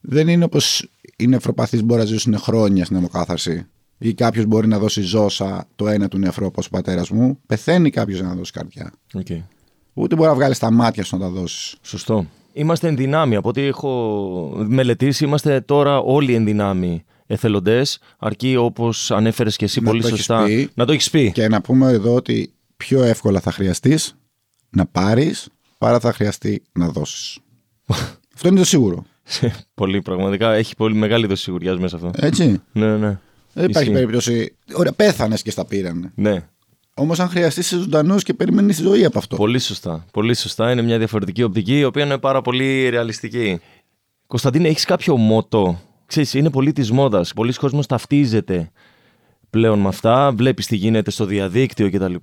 [0.00, 3.66] Δεν είναι όπως οι νευροπαθείς μπορεί να ζήσουν χρόνια στην αιμοκάθαρση
[3.98, 7.38] ή κάποιος μπορεί να δώσει ζώσα το ένα του νεφρό όπω ο πατέρας μου.
[7.46, 8.92] Πεθαίνει κάποιος για να δώσει καρδιά.
[9.14, 9.42] Okay.
[9.92, 11.76] Ούτε μπορεί να βγάλεις τα μάτια σου να τα δώσεις.
[11.82, 12.26] Σωστό.
[12.52, 13.36] Είμαστε εν δυνάμει.
[13.36, 17.98] Από ό,τι έχω μελετήσει, είμαστε τώρα όλοι εν δυνάμει εθελοντές.
[18.18, 21.32] Αρκεί όπως ανέφερες και εσύ πολύ σωστά να το έχεις πει.
[21.32, 24.16] Και να πούμε εδώ ότι πιο εύκολα θα χρειαστείς
[24.70, 27.38] να πάρεις παρά θα χρειαστεί να δώσεις.
[28.34, 29.04] αυτό είναι το σίγουρο.
[29.74, 30.52] Πολύ πραγματικά.
[30.52, 32.10] Έχει πολύ μεγάλη δόση σιγουριά μέσα αυτό.
[32.14, 32.62] Έτσι.
[32.72, 33.18] Ναι, ναι.
[33.52, 34.56] Δεν υπάρχει περίπτωση.
[34.74, 36.12] Ωραία, πέθανες και στα πήραν.
[36.14, 36.48] Ναι.
[36.94, 39.36] Όμως, αν χρειαστείς, είσαι ζωντανός και περιμένεις τη ζωή από αυτό.
[39.36, 40.04] Πολύ σωστά.
[40.12, 40.72] Πολύ σωστά.
[40.72, 43.60] Είναι μια διαφορετική οπτική, η οποία είναι πάρα πολύ ρεαλιστική.
[44.26, 47.32] Κωνσταντίνε, έχεις κάποιο μότο; Ξέρεις, είναι πολύ της μόδας.
[47.32, 48.70] Πολλοί κόσμοι ταυτίζεται
[49.50, 50.32] πλέον με αυτά.
[50.32, 52.14] Βλέπεις τι γίνεται στο διαδίκτυο κτλ.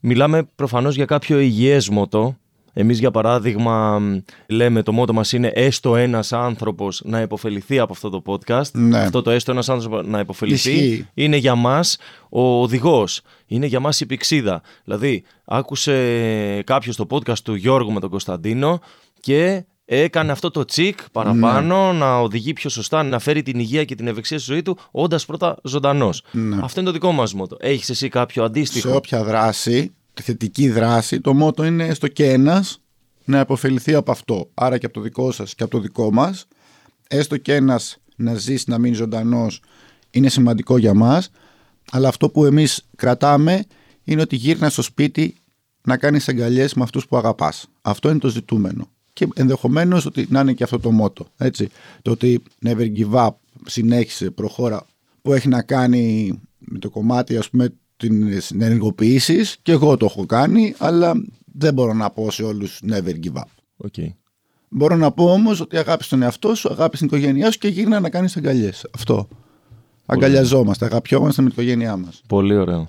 [0.00, 2.36] Μιλάμε προφανώς για κάποιο υγιές μότο.
[2.76, 4.00] Εμείς για παράδειγμα
[4.48, 8.70] λέμε το μότο μας είναι έστω ένας άνθρωπος να υποφεληθεί από αυτό το podcast.
[8.72, 8.98] Ναι.
[8.98, 11.96] Αυτό το έστω ένας άνθρωπος να υποφεληθεί είναι για μας
[12.28, 13.20] ο οδηγός.
[13.46, 14.62] Είναι για μας η πηξίδα.
[14.84, 18.80] Δηλαδή άκουσε κάποιος το podcast του Γιώργου με τον Κωνσταντίνο
[19.20, 21.98] και έκανε αυτό το τσικ παραπάνω ναι.
[21.98, 25.24] να οδηγεί πιο σωστά, να φέρει την υγεία και την ευεξία στη ζωή του, όντας
[25.24, 26.22] πρώτα ζωντανός.
[26.32, 26.58] Ναι.
[26.62, 27.56] Αυτό είναι το δικό μας μότο.
[27.60, 32.32] Έχεις εσύ κάποιο αντίστοιχο; Σε όποια δράση τη θετική δράση, το μότο είναι έστω και
[32.32, 32.78] ένας
[33.24, 34.50] να αποφεληθεί από αυτό.
[34.54, 36.46] Άρα και από το δικό σας και από το δικό μας.
[37.08, 39.60] Έστω και ένας να ζήσει, να μείνει ζωντανός,
[40.10, 41.30] είναι σημαντικό για μας.
[41.90, 43.64] Αλλά αυτό που εμείς κρατάμε
[44.04, 45.34] είναι ότι γύρνα στο σπίτι
[45.84, 47.66] να κάνεις αγκαλιέ με αυτούς που αγαπάς.
[47.82, 48.88] Αυτό είναι το ζητούμενο.
[49.12, 51.26] Και ενδεχομένως ότι να είναι και αυτό το μότο.
[51.36, 51.68] Έτσι.
[52.02, 53.30] Το ότι never give up,
[53.64, 54.86] συνέχισε, προχώρα,
[55.22, 60.26] που έχει να κάνει με το κομμάτι ας πούμε την ενεργοποίηση και εγώ το έχω
[60.26, 61.12] κάνει, αλλά
[61.44, 63.86] δεν μπορώ να πω σε όλους never give up.
[63.86, 64.08] Okay.
[64.68, 68.00] Μπορώ να πω όμως ότι αγάπης τον εαυτό σου, αγάπης την οικογένειά σου και γύρνα
[68.00, 68.86] να κάνεις αγκαλιές.
[68.94, 69.28] Αυτό.
[70.06, 72.22] Αγκαλιαζόμαστε, αγαπιόμαστε με την οικογένειά μας.
[72.28, 72.88] Πολύ ωραίο.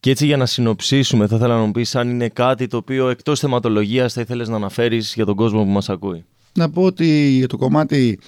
[0.00, 3.08] Και έτσι για να συνοψίσουμε, θα ήθελα να μου πεις αν είναι κάτι το οποίο
[3.08, 6.24] εκτός θεματολογίας θα ήθελες να αναφέρεις για τον κόσμο που μας ακούει.
[6.54, 8.18] Να πω ότι για το κομμάτι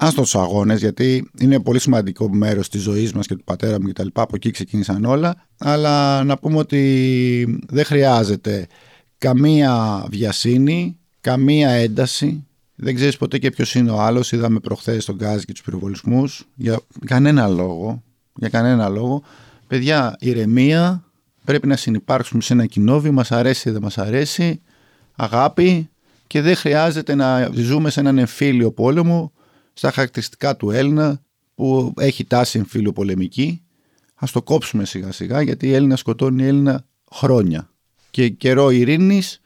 [0.00, 3.88] άστο τους αγώνες, γιατί είναι πολύ σημαντικό μέρος της ζωής μας και του πατέρα μου
[3.88, 4.06] κτλ.
[4.12, 5.46] Από εκεί ξεκίνησαν όλα.
[5.58, 8.66] Αλλά να πούμε ότι δεν χρειάζεται
[9.18, 12.46] καμία βιασύνη, καμία ένταση.
[12.74, 14.32] Δεν ξέρεις ποτέ και ποιος είναι ο άλλος.
[14.32, 16.44] Είδαμε προχθές τον Γκάζι και τους πυροβολισμούς.
[16.54, 18.02] Για κανένα λόγο.
[18.34, 19.22] Για κανένα λόγο.
[19.66, 21.04] Παιδιά, ηρεμία.
[21.44, 23.12] Πρέπει να συνεπάρξουμε σε ένα κοινόβιο.
[23.12, 24.60] Μας αρέσει ή δεν μας αρέσει.
[25.16, 25.88] Αγάπη.
[26.26, 29.32] Και δεν χρειάζεται να ζούμε σε έναν εμφύλιο πόλεμο
[29.78, 31.22] στα χαρακτηριστικά του Έλληνα
[31.54, 33.62] που έχει τάση εμφύλιο πολεμική.
[34.14, 37.70] Α το κόψουμε σιγά σιγά γιατί η Έλληνα σκοτώνει Έλληνα χρόνια.
[38.10, 39.40] Και καιρό ειρήνης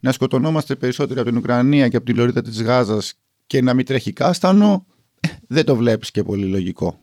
[0.00, 3.14] να σκοτωνόμαστε περισσότερο από την Ουκρανία και από τη λωρίδα της Γάζας
[3.46, 4.86] και να μην τρέχει κάστανο,
[5.20, 7.00] ε, δεν το βλέπεις και πολύ λογικό.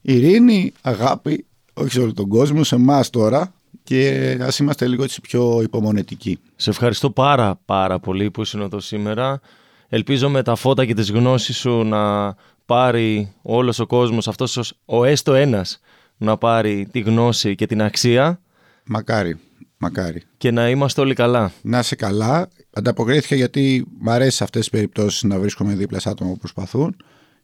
[0.00, 5.20] Ειρήνη, αγάπη, όχι σε όλο τον κόσμο, σε εμάς τώρα και ας είμαστε λίγο έτσι
[5.20, 6.38] πιο υπομονετικοί.
[6.56, 9.40] Σε ευχαριστώ πάρα πάρα πολύ που ήσουν εδώ σήμερα.
[9.88, 12.34] Ελπίζω με τα φώτα και τις γνώσεις σου να
[12.66, 15.80] πάρει όλος ο κόσμος, αυτός ο έστω ένας,
[16.16, 18.40] να πάρει τη γνώση και την αξία.
[18.84, 19.38] Μακάρι,
[19.78, 20.22] μακάρι.
[20.36, 21.52] Και να είμαστε όλοι καλά.
[21.62, 22.48] Να είσαι καλά.
[22.72, 26.96] Ανταποκρίθηκα γιατί μου αρέσει σε αυτές τις περιπτώσεις να βρίσκομαι δίπλα σε άτομα που προσπαθούν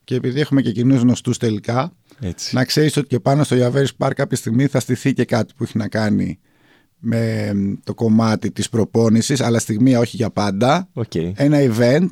[0.04, 2.54] και επειδή έχουμε και κοινούς γνωστούς τελικά, Έτσι.
[2.54, 5.64] να ξέρεις ότι και πάνω στο Ιαβέρι Πάρ κάποια στιγμή θα στηθεί και κάτι που
[5.64, 6.38] έχει να κάνει
[6.98, 7.52] με
[7.84, 11.32] το κομμάτι της προπόνησης αλλά στιγμή όχι για πάντα okay.
[11.34, 12.06] ένα event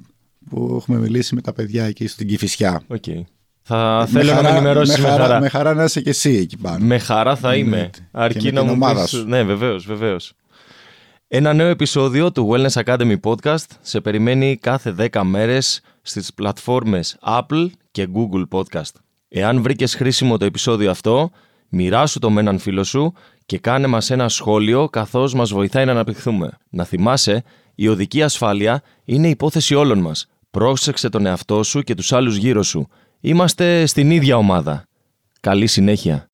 [0.50, 2.82] που έχουμε μιλήσει με τα παιδιά εκεί στην Κηφισιά.
[2.88, 3.22] Okay.
[3.62, 5.40] Θα με θέλω χαρά, να με ενημερώσεις με, με, χαρά.
[5.40, 6.84] Με χαρά να είσαι και εσύ εκεί πάνω.
[6.84, 7.76] Με χαρά θα είμαι.
[7.76, 9.24] Ναι, Αρκεί να μου πεις...
[9.26, 10.32] Ναι, βεβαίως, βεβαίως.
[11.28, 17.66] Ένα νέο επεισόδιο του Wellness Academy Podcast σε περιμένει κάθε 10 μέρες στις πλατφόρμες Apple
[17.90, 18.92] και Google Podcast.
[19.28, 21.30] Εάν βρήκες χρήσιμο το επεισόδιο αυτό,
[21.68, 23.12] μοιράσου το με έναν φίλο σου
[23.46, 26.50] και κάνε μας ένα σχόλιο καθώς μας βοηθάει να αναπτυχθούμε.
[26.70, 27.44] Να θυμάσαι,
[27.74, 30.29] η οδική ασφάλεια είναι υπόθεση όλων μας.
[30.50, 32.88] Πρόσεξε τον εαυτό σου και τους άλλους γύρω σου.
[33.20, 34.84] Είμαστε στην ίδια ομάδα.
[35.40, 36.26] Καλή συνέχεια.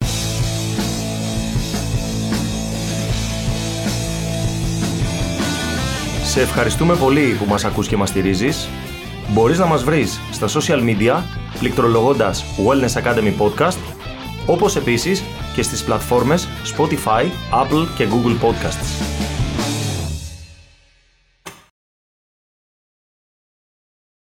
[6.25, 8.69] Σε ευχαριστούμε πολύ που μας ακούς και μας στηρίζεις.
[9.33, 11.23] Μπορείς να μας βρεις στα social media
[11.59, 13.79] πληκτρολογώντας Wellness Academy Podcast
[14.47, 15.23] όπως επίσης
[15.55, 17.25] και στις πλατφόρμες Spotify,
[17.63, 19.46] Apple και Google Podcasts.